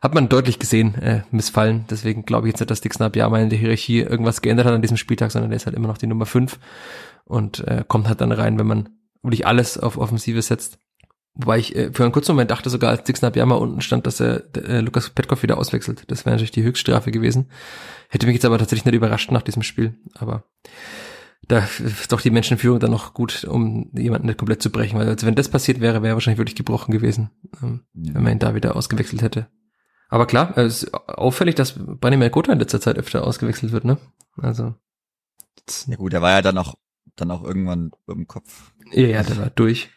[0.02, 1.86] hat man deutlich gesehen, äh, missfallen.
[1.90, 4.82] Deswegen glaube ich jetzt nicht, dass Dixon Abiyama in der Hierarchie irgendwas geändert hat an
[4.82, 6.60] diesem Spieltag, sondern er ist halt immer noch die Nummer 5
[7.24, 8.90] und äh, kommt halt dann rein, wenn man
[9.24, 10.80] wirklich alles auf Offensive setzt.
[11.34, 14.20] Wobei ich äh, für einen kurzen Moment dachte sogar, als Dixon Abiyama unten stand, dass
[14.20, 16.04] er äh, Lukas Petkov wieder auswechselt.
[16.08, 17.50] Das wäre natürlich die Höchststrafe gewesen.
[18.10, 19.96] Hätte mich jetzt aber tatsächlich nicht überrascht nach diesem Spiel.
[20.14, 20.44] Aber
[21.48, 24.98] da ist doch die Menschenführung dann noch gut, um jemanden nicht komplett zu brechen.
[24.98, 27.30] Weil also wenn das passiert wäre, wäre er wahrscheinlich wirklich gebrochen gewesen,
[27.62, 29.48] ähm, wenn man ihn da wieder ausgewechselt hätte.
[30.10, 33.98] Aber klar, es ist auffällig, dass Branimir Gotha in letzter Zeit öfter ausgewechselt wird, ne?
[34.38, 34.76] Also.
[35.88, 36.76] Ja gut, der war ja dann auch,
[37.16, 38.74] dann auch irgendwann im Kopf.
[38.92, 39.90] Ja, ja, der war durch.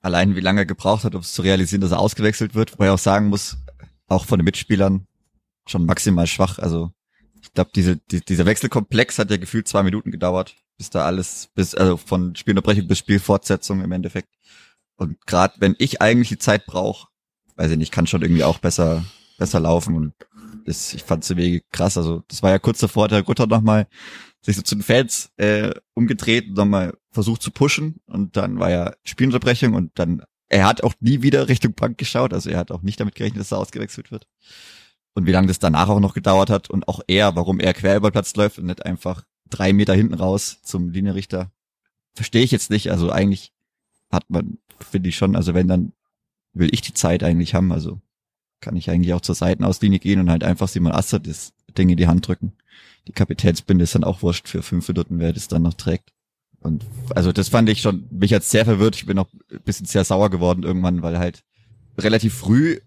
[0.00, 2.84] Allein wie lange er gebraucht hat, um es zu realisieren, dass er ausgewechselt wird, wo
[2.84, 3.58] er auch sagen muss,
[4.06, 5.06] auch von den Mitspielern
[5.66, 6.58] schon maximal schwach.
[6.58, 6.92] Also
[7.48, 11.50] ich glaube, diese, die, dieser Wechselkomplex hat ja gefühlt zwei Minuten gedauert bis da alles,
[11.54, 14.28] bis, also von Spielunterbrechung bis Spielfortsetzung im Endeffekt.
[14.96, 17.08] Und gerade wenn ich eigentlich die Zeit brauche,
[17.56, 19.04] weiß ich nicht, kann schon irgendwie auch besser,
[19.36, 20.14] besser laufen und
[20.64, 21.98] das, ich fand es irgendwie krass.
[21.98, 23.88] Also das war ja kurz davor, der Gutter nochmal
[24.40, 28.70] sich so zu den Fans äh, umgedreht und nochmal versucht zu pushen und dann war
[28.70, 32.70] ja Spielunterbrechung und dann, er hat auch nie wieder Richtung Bank geschaut, also er hat
[32.70, 34.28] auch nicht damit gerechnet, dass er ausgewechselt wird.
[35.18, 37.96] Und wie lange das danach auch noch gedauert hat und auch er, warum er quer
[37.96, 41.50] über den Platz läuft und nicht einfach drei Meter hinten raus zum Linienrichter.
[42.14, 42.92] Verstehe ich jetzt nicht.
[42.92, 43.52] Also eigentlich
[44.12, 45.92] hat man, finde ich schon, also wenn dann
[46.52, 47.72] will ich die Zeit eigentlich haben.
[47.72, 48.00] Also
[48.60, 51.96] kann ich eigentlich auch zur Seitenauslinie gehen und halt einfach Simon Assad das Ding in
[51.96, 52.52] die Hand drücken.
[53.08, 56.12] Die Kapitänsbinde ist dann auch wurscht für fünf Minuten, wer das dann noch trägt.
[56.60, 58.94] Und also das fand ich schon, mich jetzt sehr verwirrt.
[58.94, 61.42] Ich bin auch ein bisschen sehr sauer geworden irgendwann, weil halt
[61.98, 62.78] relativ früh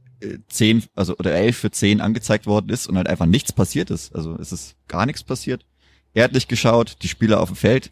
[0.47, 4.15] zehn, also oder elf für zehn angezeigt worden ist und halt einfach nichts passiert ist.
[4.15, 5.65] Also es ist gar nichts passiert.
[6.13, 7.91] Er hat nicht geschaut, die Spieler auf dem Feld,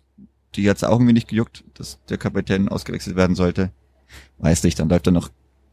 [0.56, 3.72] die hat's auch irgendwie nicht gejuckt, dass der Kapitän ausgewechselt werden sollte.
[4.40, 5.30] Weiß nicht, dann läuft er noch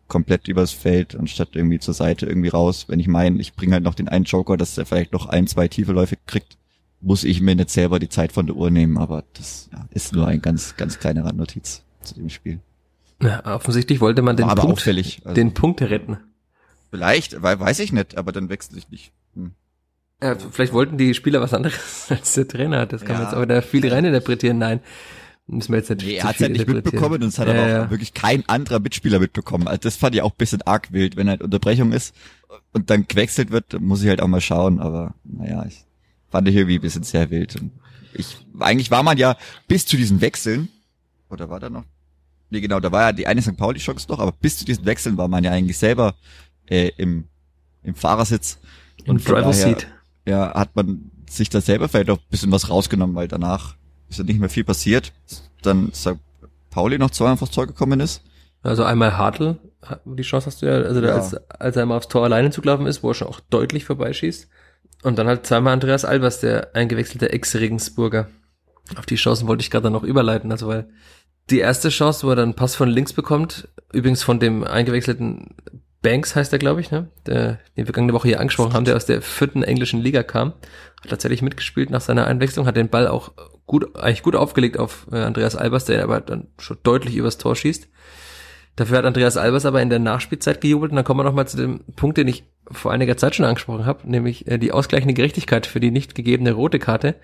[0.09, 2.87] komplett übers Feld anstatt irgendwie zur Seite irgendwie raus.
[2.89, 5.47] Wenn ich meine, ich bringe halt noch den einen Joker, dass er vielleicht noch ein,
[5.47, 6.57] zwei tiefe Läufe kriegt,
[7.01, 10.13] muss ich mir nicht selber die Zeit von der Uhr nehmen, aber das ja, ist
[10.13, 12.61] nur ein ganz, ganz kleiner Randnotiz zu dem Spiel.
[13.23, 16.19] Ja, offensichtlich wollte man den, Punkt, auffällig, also den Punkt retten.
[16.97, 19.13] Vielleicht, weil weiß ich nicht, aber dann wechsle ich nicht.
[19.35, 19.53] Hm.
[20.23, 22.87] Ja, vielleicht wollten die Spieler was anderes als der Trainer.
[22.87, 23.19] Das kann ja.
[23.19, 24.57] man jetzt aber da viel reininterpretieren.
[24.57, 24.81] Nein,
[25.47, 26.07] müssen wir jetzt nicht.
[26.07, 28.49] Nee, er hat es ja nicht mitbekommen und es hat ja, aber auch wirklich kein
[28.49, 29.69] anderer Mitspieler mitbekommen.
[29.69, 32.15] Also das fand ich auch ein bisschen arg wild, wenn halt Unterbrechung ist
[32.73, 34.81] und dann gewechselt wird, muss ich halt auch mal schauen.
[34.81, 35.85] Aber naja, ich
[36.31, 37.57] fand ich irgendwie ein bisschen sehr wild.
[37.61, 37.73] Und
[38.15, 39.37] ich, eigentlich war man ja
[39.69, 40.71] bis zu diesen Wechseln,
[41.29, 41.85] oder war da noch?
[42.49, 43.57] Nee, genau, da war ja die eine St.
[43.57, 46.15] Pauli-Chance noch, aber bis zu diesen Wechseln war man ja eigentlich selber
[46.69, 47.25] äh, im,
[47.83, 48.59] im Fahrersitz.
[49.05, 49.87] Im Driver Seat
[50.27, 53.77] ja, hat man sich da selber vielleicht auch ein bisschen was rausgenommen, weil danach
[54.09, 55.13] ist ja nicht mehr viel passiert.
[55.63, 56.21] Dann sagt
[56.71, 58.23] Pauli noch zweimal aufs Tor gekommen ist.
[58.63, 59.57] Also einmal Hartl,
[60.05, 61.15] die Chance hast du ja, also ja.
[61.15, 64.49] als, als er einmal aufs Tor alleine zugelaufen ist, wo er schon auch deutlich vorbeischießt.
[65.03, 68.29] Und dann halt zweimal Andreas Albers, der eingewechselte Ex-Regensburger.
[68.97, 70.89] Auf die Chancen wollte ich gerade noch überleiten, also weil
[71.51, 75.55] die erste Chance, wo er dann einen Pass von links bekommt, übrigens von dem eingewechselten
[76.07, 77.09] Banks heißt er, glaube ich, ne?
[77.27, 80.53] Der, den wir vergangene Woche hier angesprochen haben, der aus der vierten englischen Liga kam.
[81.03, 83.33] Hat tatsächlich mitgespielt nach seiner Einwechslung, hat den Ball auch
[83.67, 87.57] gut, eigentlich gut aufgelegt auf äh, Andreas Albers, der aber dann schon deutlich übers Tor
[87.57, 87.89] schießt.
[88.77, 91.57] Dafür hat Andreas Albers aber in der Nachspielzeit gejubelt und dann kommen wir nochmal zu
[91.57, 95.67] dem Punkt, den ich vor einiger Zeit schon angesprochen habe, nämlich äh, die ausgleichende Gerechtigkeit
[95.67, 97.17] für die nicht gegebene rote Karte.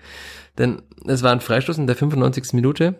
[0.57, 2.51] Denn es war ein Freistoß in der 95.
[2.51, 2.95] Minute.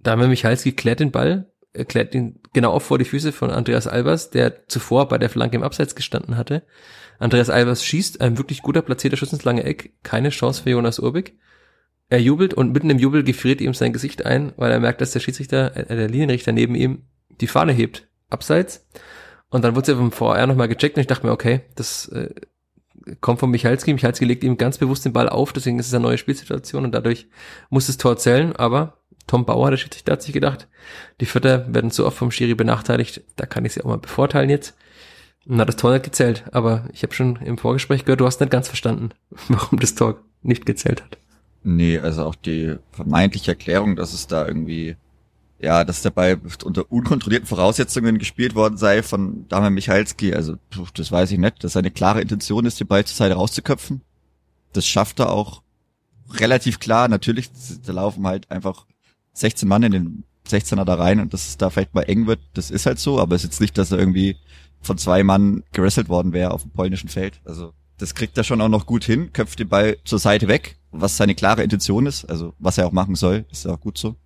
[0.00, 1.50] Da haben wir Michalski klärt den Ball,
[1.84, 5.56] klärt ihn genau auf vor die Füße von Andreas Albers, der zuvor bei der Flanke
[5.56, 6.62] im Abseits gestanden hatte.
[7.18, 10.98] Andreas Albers schießt, ein wirklich guter platzierter Schuss ins lange Eck, keine Chance für Jonas
[10.98, 11.36] Urbig.
[12.10, 15.12] Er jubelt und mitten im Jubel gefriert ihm sein Gesicht ein, weil er merkt, dass
[15.12, 17.02] der Schiedsrichter, äh, der Linienrichter neben ihm
[17.40, 18.86] die Fahne hebt, abseits.
[19.50, 22.30] Und dann wurde sie vom VR nochmal gecheckt und ich dachte mir, okay, das äh,
[23.20, 23.92] kommt von Michalski.
[23.92, 26.92] Michalski legt ihm ganz bewusst den Ball auf, deswegen ist es eine neue Spielsituation und
[26.92, 27.28] dadurch
[27.70, 28.98] muss das Tor zählen, aber
[29.28, 30.66] Tom Bauer, der Schiedsrichter, hat sich gedacht,
[31.20, 34.50] die Vierter werden so oft vom Schiri benachteiligt, da kann ich sie auch mal bevorteilen
[34.50, 34.74] jetzt.
[35.46, 38.40] Und hat das Tor nicht gezählt, aber ich habe schon im Vorgespräch gehört, du hast
[38.40, 39.10] nicht ganz verstanden,
[39.48, 41.18] warum das Tor nicht gezählt hat.
[41.62, 44.96] Nee, also auch die vermeintliche Erklärung, dass es da irgendwie
[45.60, 50.32] ja, dass der Ball unter unkontrollierten Voraussetzungen gespielt worden sei von Damian Michalski.
[50.32, 50.56] Also,
[50.94, 54.02] das weiß ich nicht, dass seine klare Intention ist, den Ball zur Seite rauszuköpfen.
[54.72, 55.62] Das schafft er auch
[56.30, 57.08] relativ klar.
[57.08, 57.50] Natürlich,
[57.84, 58.86] da laufen halt einfach
[59.40, 62.40] 16 Mann in den 16er da rein und dass es da vielleicht mal eng wird,
[62.54, 64.36] das ist halt so, aber es ist jetzt nicht, dass er irgendwie
[64.80, 67.40] von zwei Mann gerasselt worden wäre auf dem polnischen Feld.
[67.44, 70.76] Also, das kriegt er schon auch noch gut hin, köpft den Ball zur Seite weg,
[70.92, 73.98] was seine klare Intention ist, also was er auch machen soll, ist ja auch gut
[73.98, 74.16] so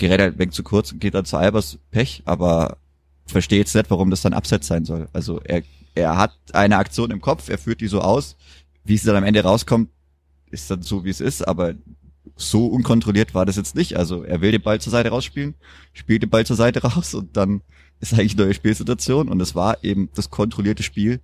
[0.00, 2.78] gerät halt weg zu kurz und geht dann zu Albers Pech, aber
[3.26, 5.08] verstehe jetzt nicht, warum das dann Abseits sein soll.
[5.12, 5.62] Also er,
[5.94, 8.36] er hat eine Aktion im Kopf, er führt die so aus,
[8.84, 9.90] wie es dann am Ende rauskommt,
[10.50, 11.74] ist dann so, wie es ist, aber
[12.40, 13.96] so unkontrolliert war das jetzt nicht.
[13.96, 15.54] Also er will den Ball zur Seite rausspielen,
[15.92, 17.62] spielt den Ball zur Seite raus und dann
[18.00, 21.20] ist eigentlich neue Spielsituation und es war eben das kontrollierte Spiel,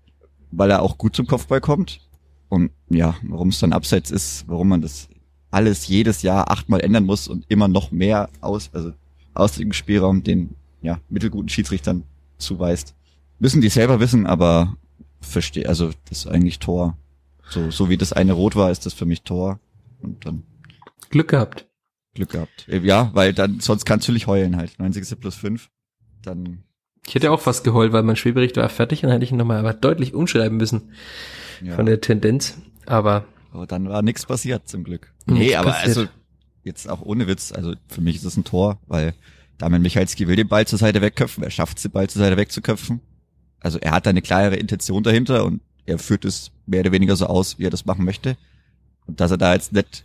[0.50, 2.00] weil er auch gut zum Kopfball kommt.
[2.48, 5.08] Und ja, warum es dann abseits ist, warum man das
[5.50, 8.92] alles jedes Jahr achtmal ändern muss und immer noch mehr aus, also
[9.34, 12.04] Auslegungsspielraum den ja, mittelguten Schiedsrichtern
[12.38, 12.94] zuweist.
[13.38, 14.76] Müssen die selber wissen, aber
[15.20, 16.96] verstehe, also das ist eigentlich Tor.
[17.48, 19.60] So, so wie das eine rot war, ist das für mich Tor.
[20.00, 20.42] Und dann.
[21.10, 21.66] Glück gehabt.
[22.14, 22.66] Glück gehabt.
[22.68, 24.78] Ja, weil dann, sonst kannst du nicht heulen halt.
[24.78, 25.20] 90.
[25.20, 25.68] plus 5.
[26.22, 26.62] Dann.
[27.06, 29.36] Ich hätte auch fast geheult, weil mein Spielbericht war fertig und dann hätte ich ihn
[29.36, 30.92] nochmal aber deutlich umschreiben müssen.
[31.62, 31.74] Ja.
[31.74, 32.58] Von der Tendenz.
[32.86, 33.26] Aber
[33.56, 35.14] aber dann war nichts passiert, zum Glück.
[35.24, 35.96] Nee, aber passiert.
[35.96, 36.08] also,
[36.62, 39.14] jetzt auch ohne Witz, also für mich ist es ein Tor, weil
[39.56, 42.36] Damian Michalski will den Ball zur Seite wegköpfen, er schafft es, den Ball zur Seite
[42.36, 43.00] wegzuköpfen.
[43.60, 47.26] Also er hat eine klare Intention dahinter und er führt es mehr oder weniger so
[47.26, 48.36] aus, wie er das machen möchte.
[49.06, 50.04] Und dass er da jetzt nicht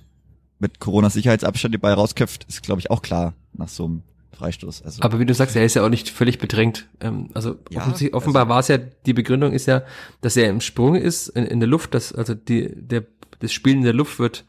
[0.62, 4.04] mit Corona-Sicherheitsabstand den Ball rausköpft, ist, glaube ich, auch klar nach so einem
[4.34, 4.84] Freistoß.
[4.84, 6.88] Also Aber wie du sagst, er ist ja auch nicht völlig bedrängt.
[7.02, 7.82] Ähm, also ja,
[8.12, 9.84] offenbar also, war es ja, die Begründung ist ja,
[10.22, 13.04] dass er im Sprung ist, in, in der Luft, dass also die, der
[13.40, 14.46] das Spielen in der Luft wird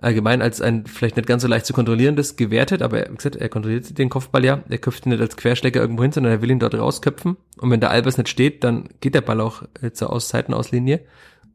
[0.00, 3.48] allgemein als ein vielleicht nicht ganz so leicht zu kontrollierendes gewertet, aber wie gesagt, er
[3.48, 6.52] kontrolliert den Kopfball ja, er köpft ihn nicht als Querschläger irgendwo hin, sondern er will
[6.52, 10.12] ihn dort rausköpfen und wenn der Albers nicht steht, dann geht der Ball auch zur
[10.12, 11.00] Aus Seitenauslinie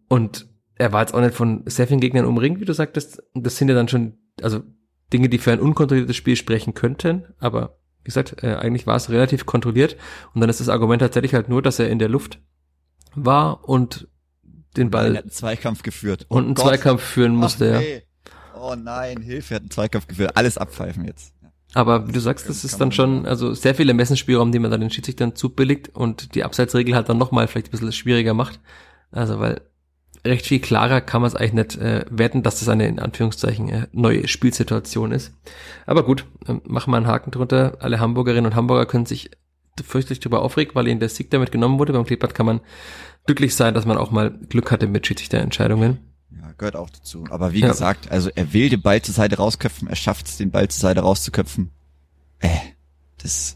[0.10, 0.45] und
[0.76, 3.69] er war jetzt auch nicht von sehr vielen Gegnern umringt, wie du sagtest, das sind
[3.69, 4.61] ja dann schon, also
[5.11, 9.09] Dinge, die für ein unkontrolliertes Spiel sprechen könnten, aber wie gesagt, äh, eigentlich war es
[9.09, 9.95] relativ kontrolliert
[10.34, 12.39] und dann ist das Argument tatsächlich halt nur, dass er in der Luft
[13.15, 14.07] war und
[14.76, 15.11] den Ball.
[15.11, 16.26] Er hat einen Zweikampf geführt.
[16.30, 16.65] Oh und einen Gott.
[16.65, 17.93] Zweikampf führen musste, Ach, nee.
[17.95, 17.99] ja.
[18.59, 20.36] Oh nein, Hilfe, er hat einen Zweikampf geführt.
[20.36, 21.34] Alles abpfeifen jetzt.
[21.74, 24.82] Aber wie du sagst, das ist dann schon, also sehr viele Ermessensspielraum, die man dann
[24.82, 28.59] den Schiedsrichtern zubilligt und die Abseitsregel halt dann nochmal vielleicht ein bisschen schwieriger macht.
[29.11, 29.61] Also weil
[30.26, 33.69] recht viel klarer kann man es eigentlich nicht äh, werten, dass das eine in Anführungszeichen
[33.69, 35.34] äh, neue Spielsituation ist.
[35.86, 37.78] Aber gut, äh, machen wir einen Haken drunter.
[37.80, 39.32] Alle Hamburgerinnen und Hamburger können sich
[39.84, 41.93] fürchterlich darüber aufregen, weil ihnen der Sieg damit genommen wurde.
[41.93, 42.61] Beim Kleeblatt kann man
[43.26, 45.99] glücklich sein, dass man auch mal Glück hatte mit Schiedsrichterentscheidungen.
[46.32, 47.26] Ja, gehört auch dazu.
[47.30, 47.67] Aber wie ja.
[47.67, 50.82] gesagt, also er will den Ball zur Seite rausköpfen, er schafft es, den Ball zur
[50.82, 51.71] Seite rauszuköpfen.
[52.39, 52.49] Äh,
[53.21, 53.55] das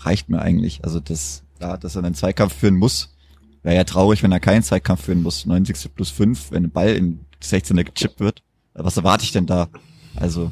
[0.00, 0.84] reicht mir eigentlich.
[0.84, 3.14] Also das, da, dass er einen Zweikampf führen muss,
[3.62, 5.46] wäre ja traurig, wenn er keinen Zweikampf führen muss.
[5.46, 5.94] 90.
[5.94, 8.42] plus 5, wenn ein Ball in 16er gechippt wird.
[8.74, 9.68] Was erwarte ich denn da?
[10.16, 10.50] Also,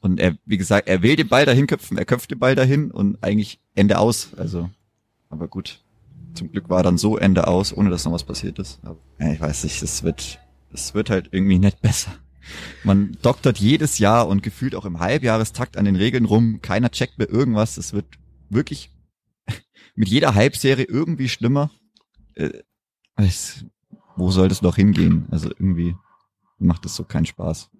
[0.00, 2.90] und er, wie gesagt, er will den Ball dahin köpfen, er köpft den Ball dahin
[2.90, 4.30] und eigentlich Ende aus.
[4.36, 4.70] Also,
[5.28, 5.80] aber gut
[6.34, 8.78] zum Glück war dann so Ende aus, ohne dass noch was passiert ist.
[8.82, 10.38] Aber, ja, ich weiß nicht, es wird,
[10.72, 12.12] es wird halt irgendwie nicht besser.
[12.84, 16.60] Man doktert jedes Jahr und gefühlt auch im Halbjahrestakt an den Regeln rum.
[16.62, 17.76] Keiner checkt mehr irgendwas.
[17.76, 18.06] Es wird
[18.48, 18.90] wirklich
[19.94, 21.70] mit jeder Halbserie irgendwie schlimmer.
[22.40, 22.62] Äh,
[23.16, 23.64] es,
[24.16, 25.26] wo soll das noch hingehen?
[25.30, 25.94] Also irgendwie
[26.58, 27.70] macht es so keinen Spaß.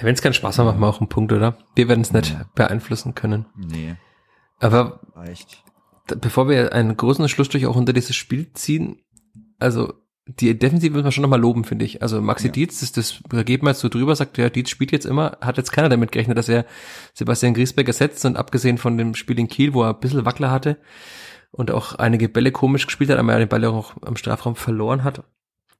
[0.00, 1.56] Wenn es keinen Spaß macht, machen wir auch einen Punkt, oder?
[1.74, 3.46] Wir werden es nicht beeinflussen können.
[3.56, 3.96] Nee.
[4.58, 5.64] Aber Reicht
[6.16, 9.00] bevor wir einen großen Schlussstrich auch unter dieses Spiel ziehen,
[9.58, 9.94] also
[10.26, 12.02] die Defensive muss man schon nochmal loben, finde ich.
[12.02, 12.52] Also Maxi Ja.
[12.52, 15.38] Dietz, das, das da geht man jetzt so drüber, sagt, ja, Dietz spielt jetzt immer,
[15.40, 16.66] hat jetzt keiner damit gerechnet, dass er
[17.14, 20.50] Sebastian Griesbeck ersetzt und abgesehen von dem Spiel in Kiel, wo er ein bisschen Wackler
[20.50, 20.78] hatte
[21.50, 25.24] und auch einige Bälle komisch gespielt hat, er den Ball auch am Strafraum verloren hat.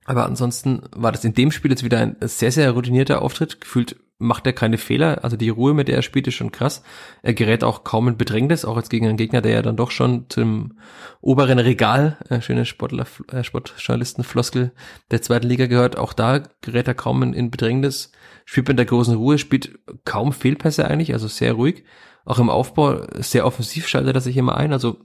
[0.05, 3.61] Aber ansonsten war das in dem Spiel jetzt wieder ein sehr, sehr routinierter Auftritt.
[3.61, 5.25] Gefühlt macht er keine Fehler.
[5.25, 6.83] Also die Ruhe, mit der er spielt, ist schon krass.
[7.23, 9.91] Er gerät auch kaum in Bedrängnis, auch jetzt gegen einen Gegner, der ja dann doch
[9.91, 10.79] schon zum
[11.21, 14.73] oberen Regal, äh, schöne Sportler, äh, Sportjournalistenfloskel
[15.11, 15.97] der zweiten Liga gehört.
[15.97, 18.13] Auch da gerät er kaum in, in Bedrängnis.
[18.45, 21.85] Spielt mit der großen Ruhe, spielt kaum Fehlpässe eigentlich, also sehr ruhig.
[22.25, 24.73] Auch im Aufbau sehr offensiv schaltet er sich immer ein.
[24.73, 24.99] Also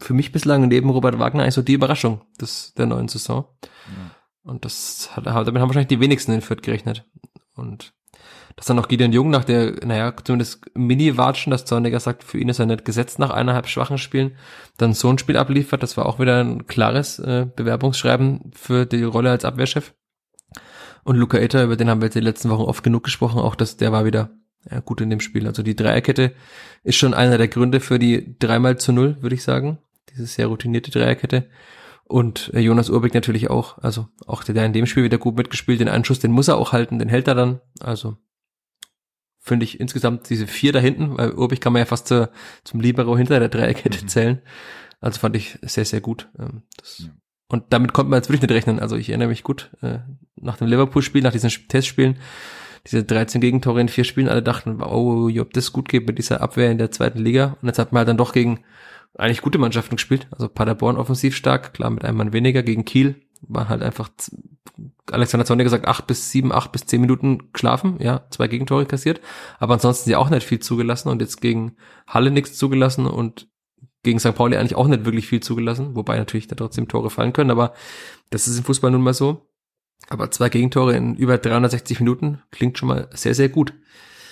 [0.00, 3.46] für mich bislang neben Robert Wagner eigentlich so die Überraschung des, der neuen Saison.
[4.42, 7.04] Und das hat, damit haben wahrscheinlich die wenigsten in Fürth gerechnet.
[7.54, 7.92] Und
[8.56, 12.48] dass dann noch Gideon Jung nach der, naja, zumindest Mini-Watschen, dass Zorniger sagt, für ihn
[12.48, 14.36] ist er nicht gesetzt nach eineinhalb schwachen Spielen,
[14.76, 19.02] dann so ein Spiel abliefert, das war auch wieder ein klares äh, Bewerbungsschreiben für die
[19.02, 19.94] Rolle als Abwehrchef.
[21.04, 23.54] Und Luca Etter, über den haben wir jetzt die letzten Wochen oft genug gesprochen, auch
[23.54, 24.30] dass der war wieder
[24.70, 25.46] ja, gut in dem Spiel.
[25.46, 26.34] Also die Dreierkette
[26.82, 29.78] ist schon einer der Gründe für die dreimal zu null, würde ich sagen.
[30.12, 31.48] Diese sehr routinierte Dreierkette.
[32.04, 33.78] Und äh, Jonas Urbeck natürlich auch.
[33.78, 35.80] Also auch der, der in dem Spiel wieder gut mitgespielt.
[35.80, 37.60] Den Einschuss, den muss er auch halten, den hält er dann.
[37.80, 38.16] Also
[39.38, 42.30] finde ich insgesamt diese vier da hinten, weil Urbeck kann man ja fast zur,
[42.64, 44.08] zum Libero hinter der Dreierkette Mhm.
[44.08, 44.42] zählen.
[45.00, 46.28] Also fand ich sehr, sehr gut.
[46.38, 47.10] Ähm, das, Ja.
[47.48, 48.78] Und damit konnte man jetzt wirklich nicht rechnen.
[48.78, 49.98] Also ich erinnere mich gut, äh,
[50.36, 52.16] nach dem Liverpool-Spiel, nach diesen Testspielen,
[52.86, 56.42] diese 13 Gegentore in vier Spielen, alle dachten, oh, ob das gut geht mit dieser
[56.42, 57.56] Abwehr in der zweiten Liga.
[57.60, 58.60] Und jetzt hat man halt dann doch gegen
[59.16, 60.28] eigentlich gute Mannschaften gespielt.
[60.30, 62.62] Also Paderborn offensiv stark, klar mit einem Mann weniger.
[62.62, 64.10] Gegen Kiel war halt einfach,
[65.10, 67.96] Alexander Zorniger gesagt, acht bis sieben, acht bis zehn Minuten geschlafen.
[68.00, 69.20] Ja, zwei Gegentore kassiert.
[69.58, 73.48] Aber ansonsten ja auch nicht viel zugelassen und jetzt gegen Halle nichts zugelassen und
[74.02, 74.34] gegen St.
[74.34, 77.74] Pauli eigentlich auch nicht wirklich viel zugelassen, wobei natürlich da trotzdem Tore fallen können, aber
[78.30, 79.46] das ist im Fußball nun mal so.
[80.08, 83.74] Aber zwei Gegentore in über 360 Minuten klingt schon mal sehr, sehr gut.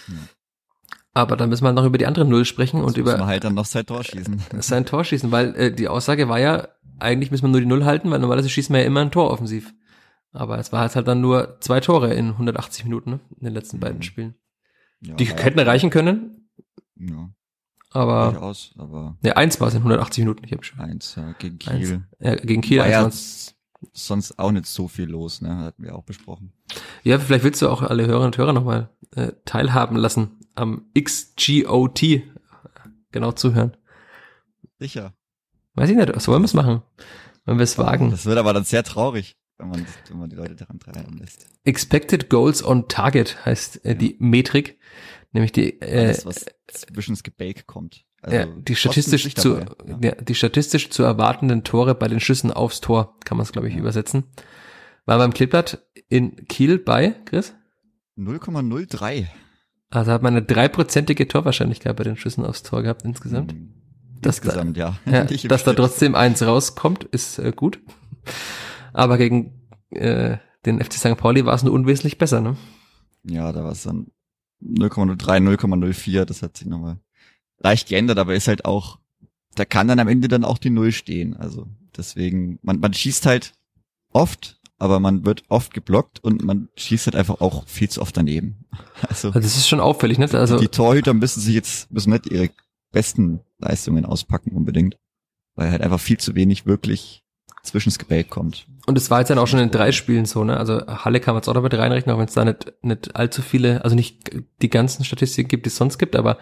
[0.08, 0.14] Ja.
[1.18, 3.26] Aber dann müssen wir noch über die andere Null sprechen und Jetzt muss über man
[3.26, 4.40] halt dann noch sein Tor schießen.
[4.60, 6.68] sein Tor schießen, weil äh, die Aussage war ja,
[7.00, 9.32] eigentlich müssen wir nur die Null halten, weil normalerweise schießen wir ja immer ein Tor
[9.32, 9.74] offensiv.
[10.32, 13.54] Aber es war halt, halt dann nur zwei Tore in 180 Minuten ne, in den
[13.54, 14.02] letzten beiden Mhm.
[14.02, 14.34] Spielen.
[15.00, 16.48] Ja, Die hätten reichen können,
[16.96, 17.30] Ja,
[17.90, 20.44] aber durchaus, aber ne, eins war es in 180 Minuten.
[20.44, 21.88] Ich habe schon eins ja, gegen eins.
[21.88, 22.04] Kiel.
[22.20, 23.57] Ja, gegen Kiel War eins ja.
[23.92, 25.56] Sonst auch nicht so viel los, ne?
[25.58, 26.52] Hatten wir auch besprochen.
[27.04, 32.02] Ja, vielleicht willst du auch alle Hörerinnen und Hörer nochmal äh, teilhaben lassen am XGOT.
[33.12, 33.76] Genau zuhören.
[34.78, 35.14] Sicher.
[35.74, 36.82] Weiß ich nicht, so wollen wir es machen.
[37.44, 38.10] Wenn wir es wagen.
[38.10, 41.46] Das wird aber dann sehr traurig, wenn man, wenn man die Leute daran treiben lässt.
[41.64, 44.78] Expected Goals on Target heißt äh, die Metrik.
[45.32, 48.04] Nämlich die, äh, Alles, was zwischen das Gebälk kommt.
[48.20, 49.66] Also, ja, die statistisch zu, ja.
[50.00, 50.10] ja.
[50.16, 53.74] die statistisch zu erwartenden Tore bei den Schüssen aufs Tor, kann man es glaube ich
[53.74, 53.80] Ja.
[53.80, 54.24] übersetzen.
[55.06, 57.54] War beim Kleeblatt in Kiel bei, Chris?
[58.16, 59.26] 0,03.
[59.90, 63.52] Also hat man eine dreiprozentige Torwahrscheinlichkeit bei den Schüssen aufs Tor gehabt insgesamt.
[63.52, 63.72] Hm,
[64.20, 64.98] Das da- Insgesamt, ja.
[65.06, 67.78] Ja, im dass da trotzdem eins rauskommt, ist äh, gut.
[68.92, 71.16] Aber gegen äh, den FC St.
[71.16, 72.56] Pauli war es nur unwesentlich besser, ne?
[73.24, 74.08] Ja, da war es dann
[74.62, 75.16] 0,03,
[75.56, 76.98] 0,04, das hat sich nochmal
[77.58, 78.98] leicht geändert, aber ist halt auch,
[79.54, 81.36] da kann dann am Ende dann auch die Null stehen.
[81.36, 83.52] Also deswegen, man, man schießt halt
[84.12, 88.16] oft, aber man wird oft geblockt und man schießt halt einfach auch viel zu oft
[88.16, 88.64] daneben.
[89.08, 90.28] Also, Also das ist schon auffällig, ne?
[90.32, 92.50] Also die Torhüter müssen sich jetzt, müssen nicht ihre
[92.90, 94.96] besten Leistungen auspacken unbedingt,
[95.54, 97.22] weil halt einfach viel zu wenig wirklich
[97.62, 98.66] zwischen das Gebälk kommt.
[98.86, 100.56] und es war jetzt dann auch schon in drei Spielen so, ne?
[100.56, 103.42] Also Halle kann man jetzt auch damit reinrechnen, auch wenn es da nicht, nicht allzu
[103.42, 104.30] viele, also nicht
[104.62, 106.38] die ganzen Statistiken gibt, die es sonst gibt, aber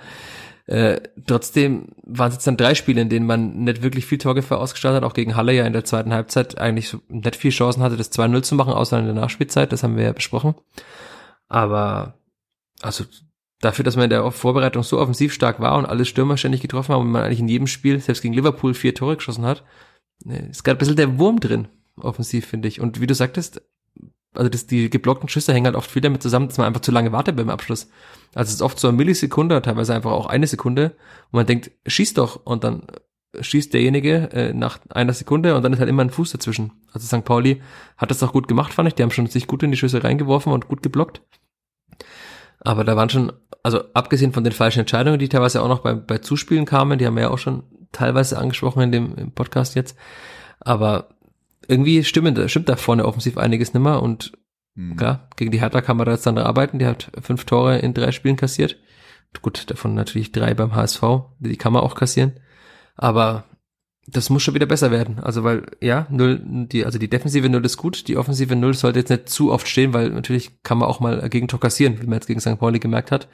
[0.66, 4.58] äh, trotzdem waren es jetzt dann drei Spiele, in denen man nicht wirklich viel Torgefahr
[4.58, 7.82] ausgestrahlt hat, auch gegen Halle ja in der zweiten Halbzeit eigentlich so nicht viel Chancen
[7.82, 10.56] hatte, das 2-0 zu machen, außer in der Nachspielzeit, das haben wir ja besprochen.
[11.48, 12.14] Aber
[12.82, 13.04] also
[13.60, 16.94] dafür, dass man in der Vorbereitung so offensiv stark war und alle Stürmer ständig getroffen
[16.94, 19.64] haben und man eigentlich in jedem Spiel, selbst gegen Liverpool, vier Tore geschossen hat,
[20.24, 22.80] ne, ist gerade ein bisschen der Wurm drin, offensiv, finde ich.
[22.80, 23.62] Und wie du sagtest,
[24.36, 26.92] also das, die geblockten Schüsse hängen halt oft viel damit zusammen, dass man einfach zu
[26.92, 27.88] lange wartet beim Abschluss.
[28.34, 30.96] Also es ist oft so eine Millisekunde, teilweise einfach auch eine Sekunde,
[31.30, 32.82] wo man denkt, schieß doch, und dann
[33.40, 36.72] schießt derjenige äh, nach einer Sekunde und dann ist halt immer ein Fuß dazwischen.
[36.92, 37.24] Also St.
[37.24, 37.62] Pauli
[37.96, 38.94] hat das auch gut gemacht, fand ich.
[38.94, 41.22] Die haben schon sich gut in die Schüsse reingeworfen und gut geblockt.
[42.60, 43.32] Aber da waren schon,
[43.62, 47.06] also abgesehen von den falschen Entscheidungen, die teilweise auch noch bei, bei Zuspielen kamen, die
[47.06, 47.62] haben wir ja auch schon
[47.92, 49.96] teilweise angesprochen in dem Podcast jetzt.
[50.60, 51.08] Aber
[51.68, 54.32] irgendwie stimmt, stimmt da vorne offensiv einiges nimmer und
[54.76, 54.96] Hm.
[54.96, 56.78] klar, gegen die Hertha kann man da jetzt dann arbeiten.
[56.78, 58.76] Die hat fünf Tore in drei Spielen kassiert.
[59.42, 61.02] Gut, davon natürlich drei beim HSV.
[61.40, 62.32] Die kann man auch kassieren.
[62.94, 63.44] Aber
[64.06, 65.18] das muss schon wieder besser werden.
[65.18, 69.00] Also weil, ja, null, die, also die defensive Null ist gut, die offensive Null sollte
[69.00, 72.06] jetzt nicht zu oft stehen, weil natürlich kann man auch mal gegen Tor kassieren, wie
[72.06, 72.58] man jetzt gegen St.
[72.58, 73.28] Pauli gemerkt hat.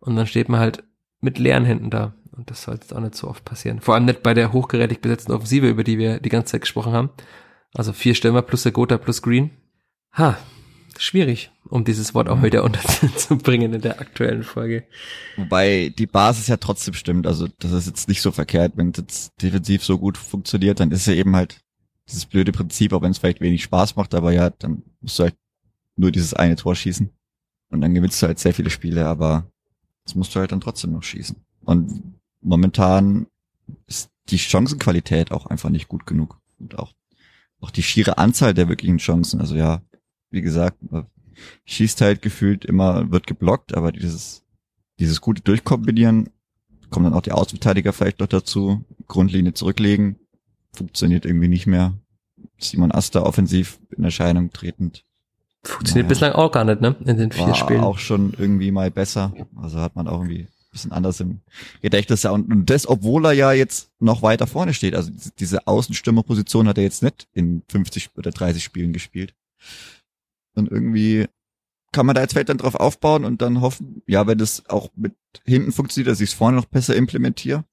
[0.00, 0.84] Und dann steht man halt
[1.20, 2.14] mit leeren Händen da.
[2.32, 3.80] Und das sollte jetzt auch nicht so oft passieren.
[3.80, 6.92] Vor allem nicht bei der hochgerätig besetzten Offensive, über die wir die ganze Zeit gesprochen
[6.92, 7.10] haben.
[7.74, 9.50] Also vier Stürmer plus der Gotha plus Green.
[10.12, 10.38] Ha,
[10.98, 12.42] schwierig, um dieses Wort auch mhm.
[12.44, 14.84] wieder unterzubringen in der aktuellen Folge.
[15.36, 17.26] Wobei die Basis ja trotzdem stimmt.
[17.26, 18.72] Also das ist jetzt nicht so verkehrt.
[18.76, 21.60] Wenn es jetzt defensiv so gut funktioniert, dann ist ja eben halt
[22.08, 25.24] dieses blöde Prinzip, auch wenn es vielleicht wenig Spaß macht, aber ja, dann musst du
[25.24, 25.36] halt
[25.96, 27.10] nur dieses eine Tor schießen.
[27.70, 29.50] Und dann gewinnst du halt sehr viele Spiele, aber
[30.04, 31.36] das musst du halt dann trotzdem noch schießen.
[31.64, 33.26] Und momentan
[33.86, 36.38] ist die Chancenqualität auch einfach nicht gut genug.
[36.58, 36.92] Und auch,
[37.62, 39.40] auch die schiere Anzahl der wirklichen Chancen.
[39.40, 39.80] Also ja,
[40.30, 40.78] wie gesagt,
[41.64, 44.44] schießt halt gefühlt immer, wird geblockt, aber dieses,
[44.98, 46.28] dieses gute Durchkombinieren,
[46.90, 50.16] kommen dann auch die Außenverteidiger vielleicht noch dazu, Grundlinie zurücklegen,
[50.74, 51.94] funktioniert irgendwie nicht mehr.
[52.58, 55.04] Simon Aster offensiv in Erscheinung tretend.
[55.64, 56.08] Funktioniert naja.
[56.08, 56.96] bislang auch gar nicht, ne?
[57.04, 57.80] In den vier War Spielen.
[57.80, 59.32] auch schon irgendwie mal besser.
[59.56, 61.40] Also hat man auch irgendwie bisschen anders im
[61.82, 62.24] Gedächtnis.
[62.24, 64.94] Und, und das, obwohl er ja jetzt noch weiter vorne steht.
[64.94, 69.34] Also diese Außenstürmerposition hat er jetzt nicht in 50 oder 30 Spielen gespielt.
[70.54, 71.26] Und irgendwie
[71.92, 74.90] kann man da jetzt vielleicht dann drauf aufbauen und dann hoffen, ja, wenn das auch
[74.96, 75.14] mit
[75.44, 77.64] hinten funktioniert, dass ich es vorne noch besser implementiere,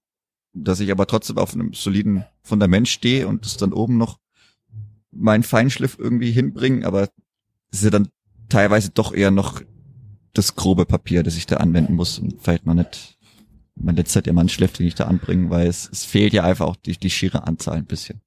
[0.53, 4.19] dass ich aber trotzdem auf einem soliden Fundament stehe und das dann oben noch
[5.11, 7.03] meinen Feinschliff irgendwie hinbringen, aber
[7.71, 8.09] es ist ja dann
[8.49, 9.61] teilweise doch eher noch
[10.39, 13.17] das grobe Papier, das ich da anwenden muss und vielleicht noch nicht
[13.75, 16.97] mein letzter Diamantschliff, den ich da anbringen, weil es, es fehlt ja einfach auch die,
[16.97, 18.21] die schiere Anzahl ein bisschen.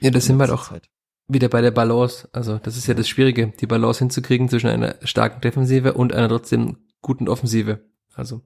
[0.00, 0.88] Ja, das sind wir halt auch Zeit.
[1.26, 2.28] wieder bei der Balance.
[2.32, 6.28] Also das ist ja das Schwierige, die Balance hinzukriegen zwischen einer starken Defensive und einer
[6.28, 7.80] trotzdem guten Offensive.
[8.14, 8.42] Also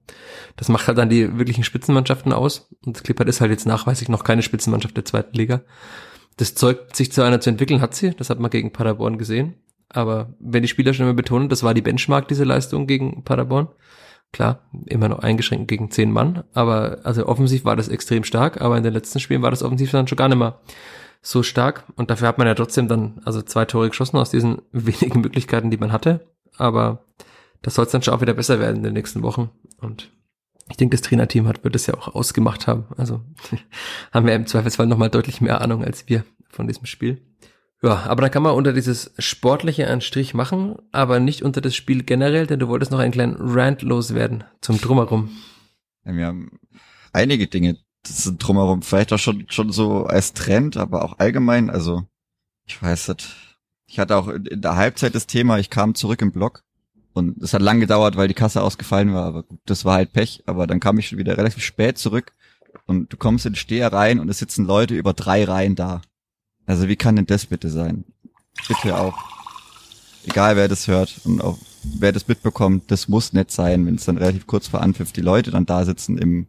[0.56, 2.70] das macht halt dann die wirklichen Spitzenmannschaften aus.
[2.84, 5.62] Und das Clippert ist halt jetzt nachweislich noch keine Spitzenmannschaft der zweiten Liga.
[6.36, 8.10] Das Zeug, sich zu einer zu entwickeln, hat sie.
[8.10, 9.54] Das hat man gegen Paderborn gesehen.
[9.92, 13.68] Aber wenn die Spieler schon immer betonen, das war die Benchmark, diese Leistung gegen Paderborn.
[14.32, 18.78] Klar, immer noch eingeschränkt gegen zehn Mann, aber also offensiv war das extrem stark, aber
[18.78, 20.58] in den letzten Spielen war das offensiv dann schon gar nicht mehr
[21.20, 21.84] so stark.
[21.96, 25.70] Und dafür hat man ja trotzdem dann also zwei Tore geschossen aus diesen wenigen Möglichkeiten,
[25.70, 26.26] die man hatte.
[26.56, 27.04] Aber
[27.62, 29.50] das soll es dann schon auch wieder besser werden in den nächsten Wochen.
[29.80, 30.10] Und
[30.70, 32.86] ich denke, das Trainerteam hat, wird es ja auch ausgemacht haben.
[32.96, 33.20] Also
[34.12, 37.20] haben wir im Zweifelsfall nochmal deutlich mehr Ahnung als wir von diesem Spiel.
[37.82, 41.74] Ja, aber da kann man unter dieses Sportliche einen Strich machen, aber nicht unter das
[41.74, 45.30] Spiel generell, denn du wolltest noch einen kleinen Rant loswerden zum Drumherum.
[46.04, 46.60] Ja, wir haben
[47.12, 51.70] einige Dinge das sind drumherum, vielleicht auch schon, schon so als Trend, aber auch allgemein,
[51.70, 52.04] also
[52.66, 53.28] ich weiß nicht.
[53.86, 56.64] Ich hatte auch in der Halbzeit das Thema, ich kam zurück im Block
[57.12, 60.12] und es hat lang gedauert, weil die Kasse ausgefallen war, aber gut, das war halt
[60.12, 62.32] Pech, aber dann kam ich schon wieder relativ spät zurück
[62.86, 66.02] und du kommst in den Steher rein und es sitzen Leute über drei Reihen da.
[66.66, 68.04] Also wie kann denn das bitte sein?
[68.68, 69.18] Bitte auch.
[70.24, 74.04] Egal wer das hört und auch wer das mitbekommt, das muss nett sein, wenn es
[74.04, 76.46] dann relativ kurz vor Anpfiff die Leute dann da sitzen im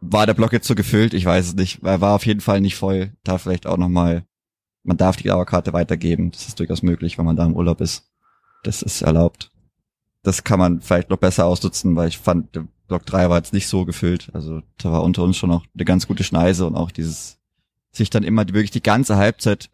[0.00, 1.14] war der Block jetzt so gefüllt?
[1.14, 1.82] Ich weiß es nicht.
[1.82, 3.12] Er war auf jeden Fall nicht voll.
[3.22, 4.24] Da vielleicht auch nochmal,
[4.82, 6.30] man darf die Dauerkarte weitergeben.
[6.30, 8.10] Das ist durchaus möglich, wenn man da im Urlaub ist.
[8.62, 9.52] Das ist erlaubt.
[10.22, 13.52] Das kann man vielleicht noch besser ausnutzen, weil ich fand, der Block 3 war jetzt
[13.52, 14.30] nicht so gefüllt.
[14.32, 17.38] Also da war unter uns schon noch eine ganz gute Schneise und auch dieses
[17.92, 19.70] sich dann immer wirklich die ganze Halbzeit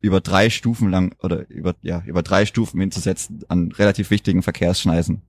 [0.00, 5.22] über drei Stufen lang oder über, ja, über drei Stufen hinzusetzen an relativ wichtigen Verkehrsschneisen.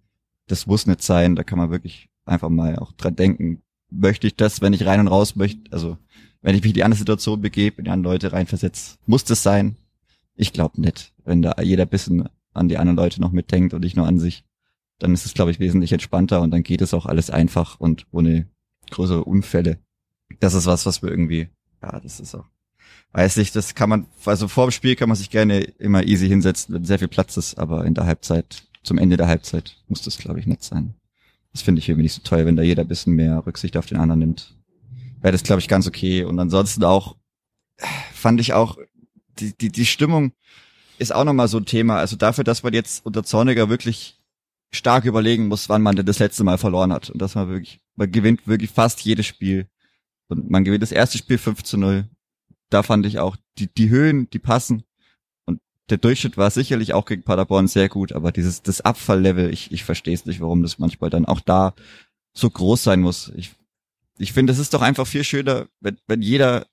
[0.48, 1.36] Das muss nicht sein.
[1.36, 3.62] Da kann man wirklich einfach mal auch dran denken.
[3.89, 5.98] Möchte ich das, wenn ich rein und raus möchte, also
[6.42, 9.44] wenn ich mich in die andere Situation begebe, in die anderen Leute reinversetze, muss das
[9.44, 9.76] sein?
[10.36, 11.14] Ich glaube nicht.
[11.24, 14.46] Wenn da jeder bisschen an die anderen Leute noch mitdenkt und nicht nur an sich,
[14.98, 18.08] dann ist es, glaube ich, wesentlich entspannter und dann geht es auch alles einfach und
[18.12, 18.48] ohne
[18.89, 19.80] größere Unfälle.
[20.39, 21.50] Das ist was, was wir irgendwie
[21.82, 22.46] ja, das ist auch,
[23.14, 26.28] weiß ich, das kann man, also vor dem Spiel kann man sich gerne immer easy
[26.28, 30.02] hinsetzen, wenn sehr viel Platz ist, aber in der Halbzeit, zum Ende der Halbzeit muss
[30.02, 30.96] das, glaube ich, nicht sein.
[31.54, 33.86] Das finde ich irgendwie nicht so toll, wenn da jeder ein bisschen mehr Rücksicht auf
[33.86, 34.56] den anderen nimmt.
[35.22, 36.24] Wäre das, glaube ich, ganz okay.
[36.24, 37.16] Und ansonsten auch,
[38.14, 38.78] fand ich auch,
[39.40, 40.32] die, die, die Stimmung
[40.98, 41.98] ist auch nochmal so ein Thema.
[41.98, 44.18] Also dafür, dass man jetzt unter Zorniger wirklich
[44.72, 47.10] stark überlegen muss, wann man denn das letzte Mal verloren hat.
[47.10, 49.68] Und dass man wirklich, man gewinnt wirklich fast jedes Spiel.
[50.32, 52.06] Und man gewinnt das erste Spiel 5 zu 0.
[52.70, 54.84] Da fand ich auch die, die Höhen, die passen.
[55.44, 55.60] Und
[55.90, 59.84] der Durchschnitt war sicherlich auch gegen Paderborn sehr gut, aber dieses, das Abfalllevel, ich, ich
[59.84, 61.74] verstehe es nicht, warum das manchmal dann auch da
[62.32, 63.30] so groß sein muss.
[63.36, 63.52] Ich,
[64.20, 66.66] ich finde, es ist doch einfach viel schöner, wenn, wenn jeder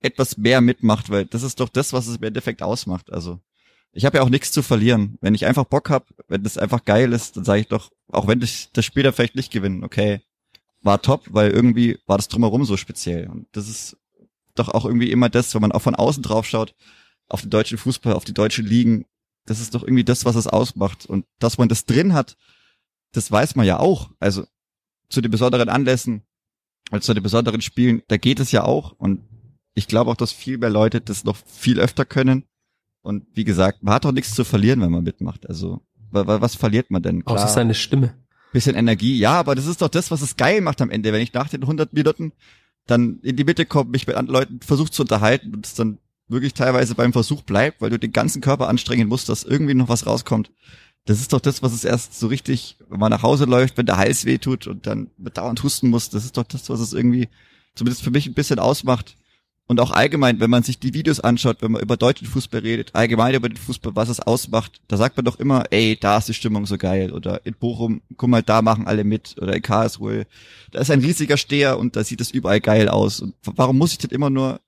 [0.00, 3.10] etwas mehr mitmacht, weil das ist doch das, was es im Endeffekt ausmacht.
[3.10, 3.40] Also
[3.92, 5.16] ich habe ja auch nichts zu verlieren.
[5.22, 8.26] Wenn ich einfach Bock hab, wenn das einfach geil ist, dann sage ich doch, auch
[8.26, 10.20] wenn ich das Spiel da vielleicht nicht gewinnen, okay,
[10.82, 13.28] war top, weil irgendwie war das drumherum so speziell.
[13.28, 13.96] Und das ist,
[14.58, 16.74] doch auch irgendwie immer das, wenn man auch von außen drauf schaut,
[17.28, 19.04] auf den deutschen Fußball, auf die deutschen Ligen,
[19.46, 21.06] das ist doch irgendwie das, was es ausmacht.
[21.06, 22.36] Und dass man das drin hat,
[23.12, 24.10] das weiß man ja auch.
[24.18, 24.44] Also
[25.08, 26.22] zu den besonderen Anlässen,
[26.90, 28.92] also zu den besonderen Spielen, da geht es ja auch.
[28.92, 29.22] Und
[29.74, 32.44] ich glaube auch, dass viel mehr Leute das noch viel öfter können.
[33.02, 35.48] Und wie gesagt, man hat doch nichts zu verlieren, wenn man mitmacht.
[35.48, 37.24] Also was verliert man denn?
[37.24, 38.14] Klar, Außer seine Stimme.
[38.52, 41.12] Bisschen Energie, ja, aber das ist doch das, was es geil macht am Ende.
[41.12, 42.32] Wenn ich nach den 100 Minuten
[42.86, 45.98] dann in die Mitte komme, mich mit anderen Leuten versucht zu unterhalten und es dann
[46.28, 49.88] wirklich teilweise beim Versuch bleibt, weil du den ganzen Körper anstrengen musst, dass irgendwie noch
[49.88, 50.50] was rauskommt.
[51.04, 53.86] Das ist doch das, was es erst so richtig, wenn man nach Hause läuft, wenn
[53.86, 56.10] der Hals weh tut und dann dauernd husten muss.
[56.10, 57.28] Das ist doch das, was es irgendwie
[57.74, 59.16] zumindest für mich ein bisschen ausmacht.
[59.70, 62.94] Und auch allgemein, wenn man sich die Videos anschaut, wenn man über deutschen Fußball redet,
[62.94, 66.26] allgemein über den Fußball, was es ausmacht, da sagt man doch immer, ey, da ist
[66.26, 67.12] die Stimmung so geil.
[67.12, 69.36] Oder in Bochum, guck mal, da machen alle mit.
[69.38, 70.26] Oder in Karlsruhe,
[70.70, 73.20] da ist ein riesiger Steher und da sieht es überall geil aus.
[73.20, 74.58] Und warum muss ich das immer nur,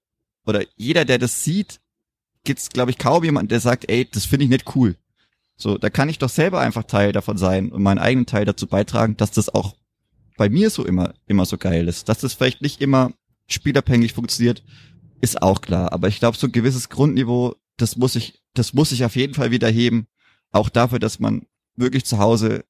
[0.44, 1.80] oder jeder, der das sieht,
[2.44, 4.96] gibt's, glaube ich, kaum jemand, der sagt, ey, das finde ich nicht cool.
[5.56, 8.66] So, da kann ich doch selber einfach Teil davon sein und meinen eigenen Teil dazu
[8.66, 9.76] beitragen, dass das auch
[10.36, 12.10] bei mir so immer, immer so geil ist.
[12.10, 13.12] Dass das vielleicht nicht immer
[13.46, 14.62] spielabhängig funktioniert,
[15.20, 15.92] ist auch klar.
[15.92, 19.34] Aber ich glaube, so ein gewisses Grundniveau, das muss ich, das muss ich auf jeden
[19.34, 20.06] Fall wieder heben.
[20.52, 21.46] Auch dafür, dass man
[21.76, 22.64] wirklich zu Hause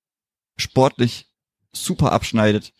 [0.56, 1.28] sportlich
[1.72, 2.72] super abschneidet,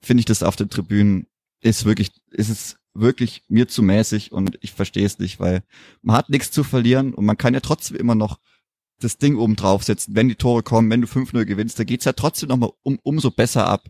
[0.00, 1.26] finde ich das auf den Tribünen
[1.60, 5.62] ist wirklich, ist es wirklich mir zu mäßig und ich verstehe es nicht, weil
[6.02, 8.38] man hat nichts zu verlieren und man kann ja trotzdem immer noch
[9.00, 12.12] das Ding oben draufsetzen, wenn die Tore kommen, wenn du 5-0 gewinnst, da geht's ja
[12.12, 13.88] trotzdem nochmal um, umso besser ab.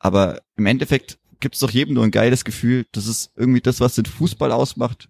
[0.00, 2.86] Aber im Endeffekt gibt es doch jedem nur ein geiles Gefühl.
[2.92, 5.08] Das ist irgendwie das, was den Fußball ausmacht.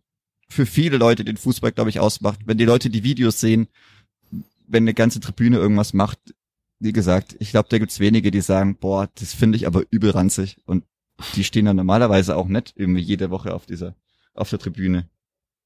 [0.49, 2.41] Für viele Leute den Fußball, glaube ich, ausmacht.
[2.45, 3.69] Wenn die Leute die Videos sehen,
[4.67, 6.19] wenn eine ganze Tribüne irgendwas macht,
[6.81, 10.11] wie gesagt, ich glaube, da gibt's wenige, die sagen, boah, das finde ich aber übel
[10.11, 10.59] ranzig.
[10.65, 10.85] Und
[11.35, 13.95] die stehen dann normalerweise auch nicht irgendwie jede Woche auf dieser,
[14.35, 15.09] auf der Tribüne.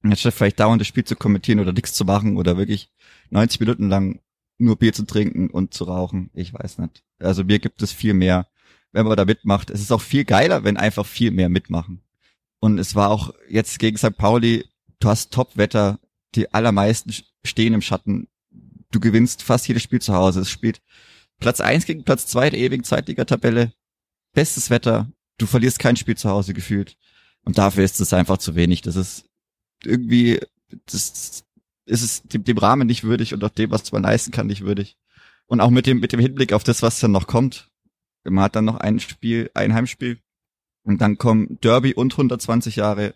[0.03, 2.91] Anstatt vielleicht dauernd das Spiel zu kommentieren oder nichts zu machen oder wirklich
[3.31, 4.21] 90 Minuten lang
[4.59, 7.03] nur Bier zu trinken und zu rauchen, ich weiß nicht.
[7.19, 8.49] Also mir gibt es viel mehr
[8.93, 9.71] wenn man da mitmacht.
[9.71, 12.03] Es ist auch viel geiler, wenn einfach viel mehr mitmachen.
[12.61, 14.17] Und es war auch jetzt gegen St.
[14.17, 14.65] Pauli,
[15.01, 15.99] du hast Top-Wetter,
[16.35, 17.13] die allermeisten
[17.45, 18.29] stehen im Schatten.
[18.91, 20.41] Du gewinnst fast jedes Spiel zu Hause.
[20.41, 20.81] Es spielt
[21.41, 23.73] Platz eins gegen Platz zwei der ewigen Zweitliga-Tabelle.
[24.33, 25.11] Bestes Wetter.
[25.39, 26.97] Du verlierst kein Spiel zu Hause gefühlt.
[27.45, 28.83] Und dafür ist es einfach zu wenig.
[28.83, 29.25] Das ist
[29.85, 30.41] irgendwie,
[30.87, 31.45] das
[31.87, 34.63] ist es dem, dem Rahmen nicht würdig und auch dem, was man leisten kann, nicht
[34.63, 34.97] würdig.
[35.47, 37.72] Und auch mit dem, mit dem Hinblick auf das, was dann noch kommt.
[38.25, 40.19] Man hat dann noch ein Spiel, ein Heimspiel.
[40.85, 43.15] Und dann kommen Derby und 120 Jahre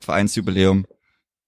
[0.00, 0.86] Vereinsjubiläum.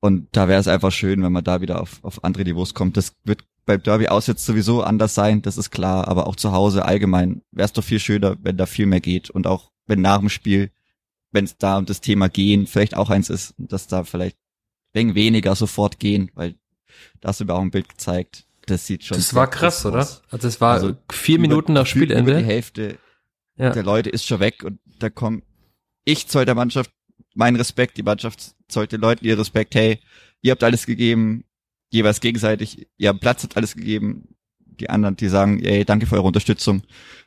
[0.01, 2.97] Und da wäre es einfach schön, wenn man da wieder auf, auf andere Niveaus kommt.
[2.97, 6.09] Das wird beim Derby aus jetzt sowieso anders sein, das ist klar.
[6.09, 9.29] Aber auch zu Hause allgemein wäre es doch viel schöner, wenn da viel mehr geht.
[9.29, 10.71] Und auch wenn nach dem Spiel,
[11.33, 14.37] wenn es da um das Thema gehen vielleicht auch eins ist, dass da vielleicht
[14.93, 16.55] wegen weniger sofort gehen, weil
[17.21, 19.17] da hast du ein Bild gezeigt das sieht schon.
[19.17, 20.09] Das war krass, oder?
[20.31, 22.39] Also es war also vier Minuten nach Spielende.
[22.39, 22.99] die Hälfte
[23.57, 23.71] ja.
[23.71, 25.45] der Leute ist schon weg und da kommt
[26.05, 26.91] ich zoll der Mannschaft
[27.35, 29.75] meinen Respekt, die Mannschaft zollt den Leuten ihr Respekt.
[29.75, 30.01] Hey,
[30.43, 31.45] ihr habt alles gegeben,
[31.91, 32.89] jeweils gegenseitig.
[32.97, 34.35] Ihr habt Platz, hat alles gegeben.
[34.59, 36.83] Die anderen, die sagen, ey, danke für eure Unterstützung.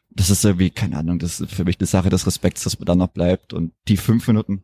[0.09, 2.85] Das ist irgendwie, keine Ahnung, das ist für mich eine Sache des Respekts, dass man
[2.85, 3.53] da noch bleibt.
[3.53, 4.63] Und die fünf Minuten,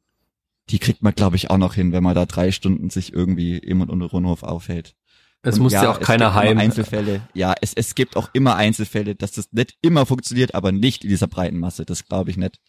[0.69, 3.57] die kriegt man, glaube ich, auch noch hin, wenn man da drei Stunden sich irgendwie
[3.57, 4.95] im und unter Rundhof aufhält.
[5.41, 6.57] Es und muss ja, auch keiner heim.
[6.57, 7.21] Einzelfälle.
[7.33, 11.09] Ja, es, es gibt auch immer Einzelfälle, dass das nicht immer funktioniert, aber nicht in
[11.09, 11.85] dieser breiten Masse.
[11.85, 12.59] Das glaube ich nicht.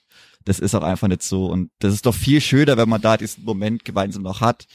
[0.45, 1.47] Das ist auch einfach nicht so.
[1.47, 4.67] Und das ist doch viel schöner, wenn man da diesen Moment gemeinsam noch hat.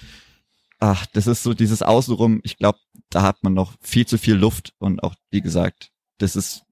[0.80, 2.42] Ach, das ist so dieses Außenrum.
[2.44, 2.80] Ich glaube,
[3.10, 4.74] da hat man noch viel zu viel Luft.
[4.78, 6.64] Und auch, wie gesagt, das ist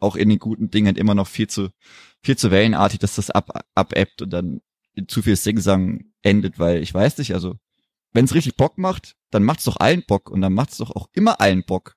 [0.00, 1.70] auch in den guten Dingen immer noch viel zu,
[2.22, 4.60] viel zu wellenartig, dass das ab, abebbt und dann
[5.06, 7.56] zu viel Singsang endet, weil ich weiß nicht, also
[8.12, 11.08] wenn es richtig Bock macht, dann macht's doch allen Bock und dann macht's doch auch
[11.12, 11.96] immer allen Bock.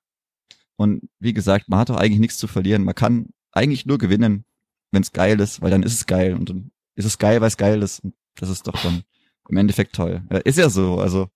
[0.76, 2.84] Und wie gesagt, man hat doch eigentlich nichts zu verlieren.
[2.84, 4.44] Man kann eigentlich nur gewinnen,
[4.90, 7.56] wenn's geil ist, weil dann ist es geil und dann ist es geil, weil es
[7.56, 8.00] geil ist.
[8.00, 9.04] Und das ist doch dann
[9.48, 10.22] im Endeffekt toll.
[10.30, 10.98] Ja, ist ja so.
[10.98, 11.28] Also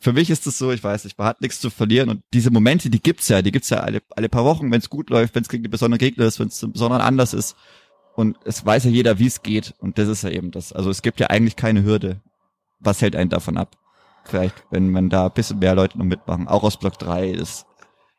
[0.00, 2.50] für mich ist es so, ich weiß nicht, man hat nichts zu verlieren und diese
[2.50, 5.48] Momente, die gibt's ja, die gibt's ja alle, alle paar Wochen, wenn's gut läuft, wenn's
[5.48, 7.56] gegen die besonderen Gegner ist, wenn's besonderen anders ist.
[8.14, 9.74] Und es weiß ja jeder, wie es geht.
[9.78, 10.72] Und das ist ja eben das.
[10.72, 12.20] Also es gibt ja eigentlich keine Hürde.
[12.78, 13.76] Was hält einen davon ab?
[14.28, 16.48] Vielleicht, wenn man da ein bisschen mehr Leute noch mitmachen.
[16.48, 17.66] Auch aus Block 3 ist,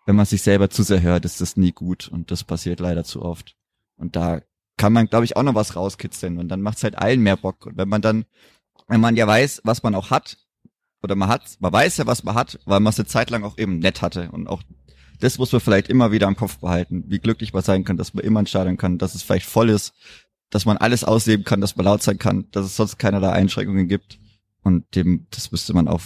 [0.05, 3.03] wenn man sich selber zu sehr hört, ist das nie gut und das passiert leider
[3.03, 3.55] zu oft.
[3.97, 4.41] Und da
[4.77, 7.65] kann man, glaube ich, auch noch was rauskitzeln und dann macht's halt allen mehr Bock.
[7.65, 8.25] Und wenn man dann,
[8.87, 10.37] wenn man ja weiß, was man auch hat,
[11.01, 13.43] oder man hat, man weiß ja, was man hat, weil man es eine Zeit lang
[13.43, 14.63] auch eben nett hatte und auch
[15.19, 18.13] das muss man vielleicht immer wieder im Kopf behalten, wie glücklich man sein kann, dass
[18.13, 19.93] man immer entscheiden kann, dass es vielleicht voll ist,
[20.49, 23.87] dass man alles ausleben kann, dass man laut sein kann, dass es sonst keinerlei Einschränkungen
[23.87, 24.19] gibt
[24.65, 26.01] Und dem, das müsste man auch,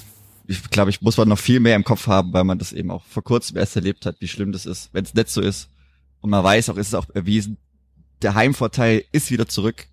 [0.45, 2.91] ich glaube, ich muss man noch viel mehr im Kopf haben, weil man das eben
[2.91, 5.69] auch vor kurzem erst erlebt hat, wie schlimm das ist, wenn es nicht so ist.
[6.19, 7.57] Und man weiß auch, ist es auch erwiesen,
[8.21, 9.87] der Heimvorteil ist wieder zurück.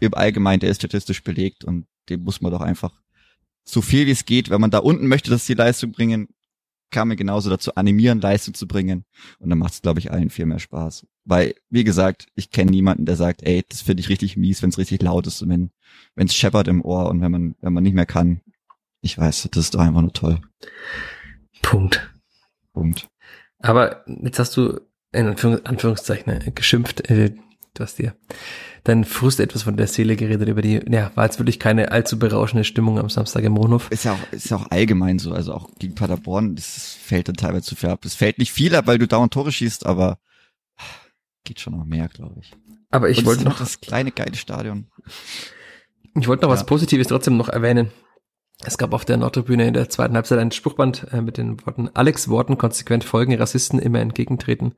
[0.00, 2.92] Im Allgemeinen, der ist statistisch belegt und dem muss man doch einfach
[3.64, 6.28] so viel wie es geht, wenn man da unten möchte, dass die Leistung bringen,
[6.90, 9.04] kann man genauso dazu animieren, Leistung zu bringen.
[9.38, 11.06] Und dann macht es, glaube ich, allen viel mehr Spaß.
[11.24, 14.70] Weil, wie gesagt, ich kenne niemanden, der sagt, ey, das finde ich richtig mies, wenn
[14.70, 15.70] es richtig laut ist und wenn
[16.14, 18.40] wenn es scheppert im Ohr und wenn man wenn man nicht mehr kann.
[19.00, 20.40] Ich weiß, das ist doch einfach nur toll.
[21.62, 22.12] Punkt.
[22.72, 23.08] Punkt.
[23.58, 24.80] Aber jetzt hast du
[25.12, 27.34] in Anführungszeichen äh, geschimpft, äh,
[27.74, 28.14] du hast dir
[28.84, 32.18] dein Frust etwas von der Seele geredet über die, ja, war jetzt wirklich keine allzu
[32.18, 33.90] berauschende Stimmung am Samstag im Monhof.
[33.90, 37.36] Ist ja auch, ist ja auch allgemein so, also auch gegen Paderborn, das fällt dann
[37.36, 38.04] teilweise zu viel ab.
[38.04, 40.18] Es fällt nicht viel ab, weil du dauernd Tore schießt, aber
[41.44, 42.52] geht schon noch mehr, glaube ich.
[42.90, 44.88] Aber ich wollte noch das kleine geile Stadion.
[46.18, 46.54] Ich wollte noch ja.
[46.54, 47.90] was Positives trotzdem noch erwähnen.
[48.62, 51.88] Es gab auf der Nordtribüne in der zweiten Halbzeit ein Spruchband äh, mit den Worten
[51.94, 54.74] Alex Worten konsequent folgen, Rassisten immer entgegentreten,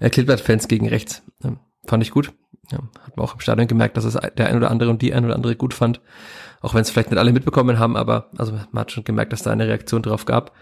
[0.00, 1.22] äh, Klippert-Fans gegen rechts.
[1.44, 2.32] Ähm, fand ich gut.
[2.70, 5.14] Ja, hat man auch im Stadion gemerkt, dass es der ein oder andere und die
[5.14, 6.00] ein oder andere gut fand.
[6.60, 9.42] Auch wenn es vielleicht nicht alle mitbekommen haben, aber also man hat schon gemerkt, dass
[9.42, 10.52] da eine Reaktion drauf gab.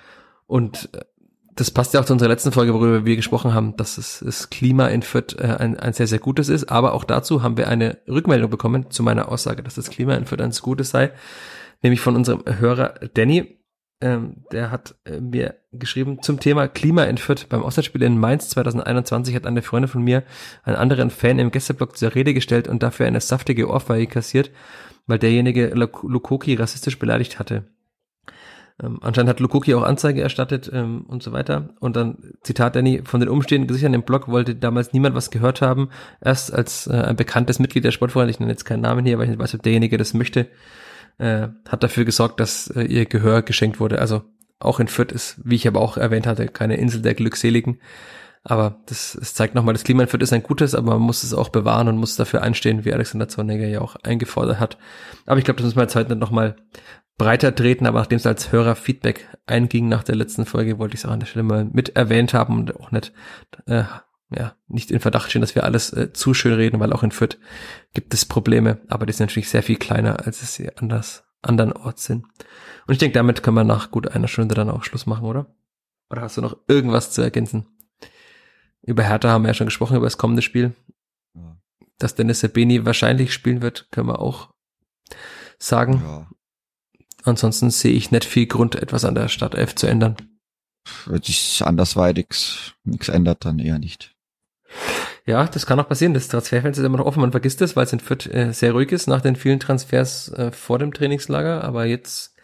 [0.46, 1.00] Und äh,
[1.54, 4.50] das passt ja auch zu unserer letzten Folge, worüber wir gesprochen haben, dass es, das
[4.50, 6.64] Klima in Fürth äh, ein, ein sehr, sehr gutes ist.
[6.64, 10.26] Aber auch dazu haben wir eine Rückmeldung bekommen zu meiner Aussage, dass das Klima in
[10.26, 11.12] Fürth ein gutes sei.
[11.82, 13.58] Nämlich von unserem Hörer Danny.
[14.00, 17.48] Ähm, der hat äh, mir geschrieben zum Thema Klima in Fürth.
[17.48, 20.24] Beim Auswärtsspiel in Mainz 2021 hat eine Freundin von mir
[20.64, 24.50] einen anderen Fan im Gästeblock zur Rede gestellt und dafür eine saftige Ohrfeige kassiert,
[25.06, 27.64] weil derjenige Lukoki rassistisch beleidigt hatte.
[28.82, 31.70] Ähm, anscheinend hat Lukoki auch Anzeige erstattet ähm, und so weiter.
[31.78, 35.62] Und dann, Zitat Danny, von den umstehenden Gesichtern im Blog wollte damals niemand was gehört
[35.62, 35.90] haben.
[36.20, 39.24] Erst als äh, ein bekanntes Mitglied der Sportverein, ich nenne jetzt keinen Namen hier, weil
[39.24, 40.48] ich nicht weiß, ob derjenige das möchte,
[41.18, 44.00] äh, hat dafür gesorgt, dass äh, ihr Gehör geschenkt wurde.
[44.00, 44.22] Also
[44.58, 47.80] auch in Fürth ist, wie ich aber auch erwähnt hatte, keine Insel der Glückseligen.
[48.42, 51.22] Aber das, das zeigt nochmal, das Klima in Fürth ist ein gutes, aber man muss
[51.22, 54.76] es auch bewahren und muss dafür einstehen, wie Alexander Zorniger ja auch eingefordert hat.
[55.24, 56.56] Aber ich glaube, das müssen wir jetzt heute nochmal
[57.16, 61.06] breiter treten, aber nachdem es als Hörerfeedback einging nach der letzten Folge, wollte ich es
[61.06, 63.12] auch an der Stelle mal mit erwähnt haben und auch nicht,
[63.66, 63.84] äh,
[64.30, 67.12] ja, nicht in Verdacht stehen, dass wir alles äh, zu schön reden, weil auch in
[67.12, 67.38] Fürth
[67.92, 72.04] gibt es Probleme, aber die sind natürlich sehr viel kleiner, als es sie anders, andernorts
[72.04, 72.24] sind.
[72.86, 75.54] Und ich denke, damit können wir nach gut einer Stunde dann auch Schluss machen, oder?
[76.10, 77.66] Oder hast du noch irgendwas zu ergänzen?
[78.82, 80.74] Über Hertha haben wir ja schon gesprochen, über das kommende Spiel.
[81.34, 81.56] Ja.
[81.98, 84.52] Dass Dennis Sabeni wahrscheinlich spielen wird, können wir auch
[85.58, 86.02] sagen.
[86.04, 86.30] Ja.
[87.22, 90.16] Ansonsten sehe ich nicht viel Grund, etwas an der Startelf zu ändern.
[91.06, 94.13] Wenn sich andersweitig nichts ändert, dann eher nicht.
[95.26, 96.14] Ja, das kann auch passieren.
[96.14, 97.20] Das Transferfenster ist immer noch offen.
[97.20, 100.28] Man vergisst es, weil es in Fürth äh, sehr ruhig ist nach den vielen Transfers
[100.32, 101.64] äh, vor dem Trainingslager.
[101.64, 102.36] Aber jetzt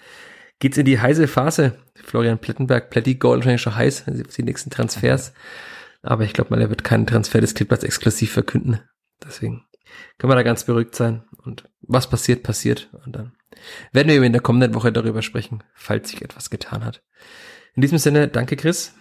[0.60, 1.78] geht's in die heiße Phase.
[1.94, 5.34] Florian Plettenberg, Pletti Goal wahrscheinlich schon heiß, also die nächsten Transfers.
[6.02, 8.80] Aber ich glaube mal, er wird keinen Transfer des Clippers exklusiv verkünden.
[9.22, 9.64] Deswegen
[10.16, 11.24] können wir da ganz beruhigt sein.
[11.44, 12.88] Und was passiert, passiert.
[13.04, 13.32] Und dann
[13.92, 17.02] werden wir in der kommenden Woche darüber sprechen, falls sich etwas getan hat.
[17.74, 18.94] In diesem Sinne, danke Chris.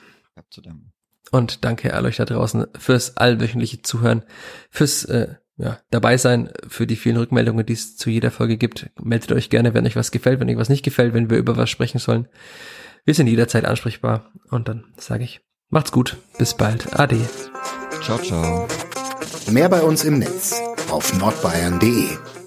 [1.32, 4.24] Und danke an euch da draußen fürs allwöchentliche Zuhören,
[4.70, 8.90] fürs äh, ja, dabei sein, für die vielen Rückmeldungen, die es zu jeder Folge gibt.
[9.02, 11.58] Meldet euch gerne, wenn euch was gefällt, wenn euch was nicht gefällt, wenn wir über
[11.58, 12.28] was sprechen sollen.
[13.06, 14.32] Wir sind jederzeit ansprechbar.
[14.50, 17.20] Und dann sage ich, macht's gut, bis bald, ade.
[18.02, 18.68] Ciao, ciao.
[19.52, 22.39] Mehr bei uns im Netz auf nordbayern.de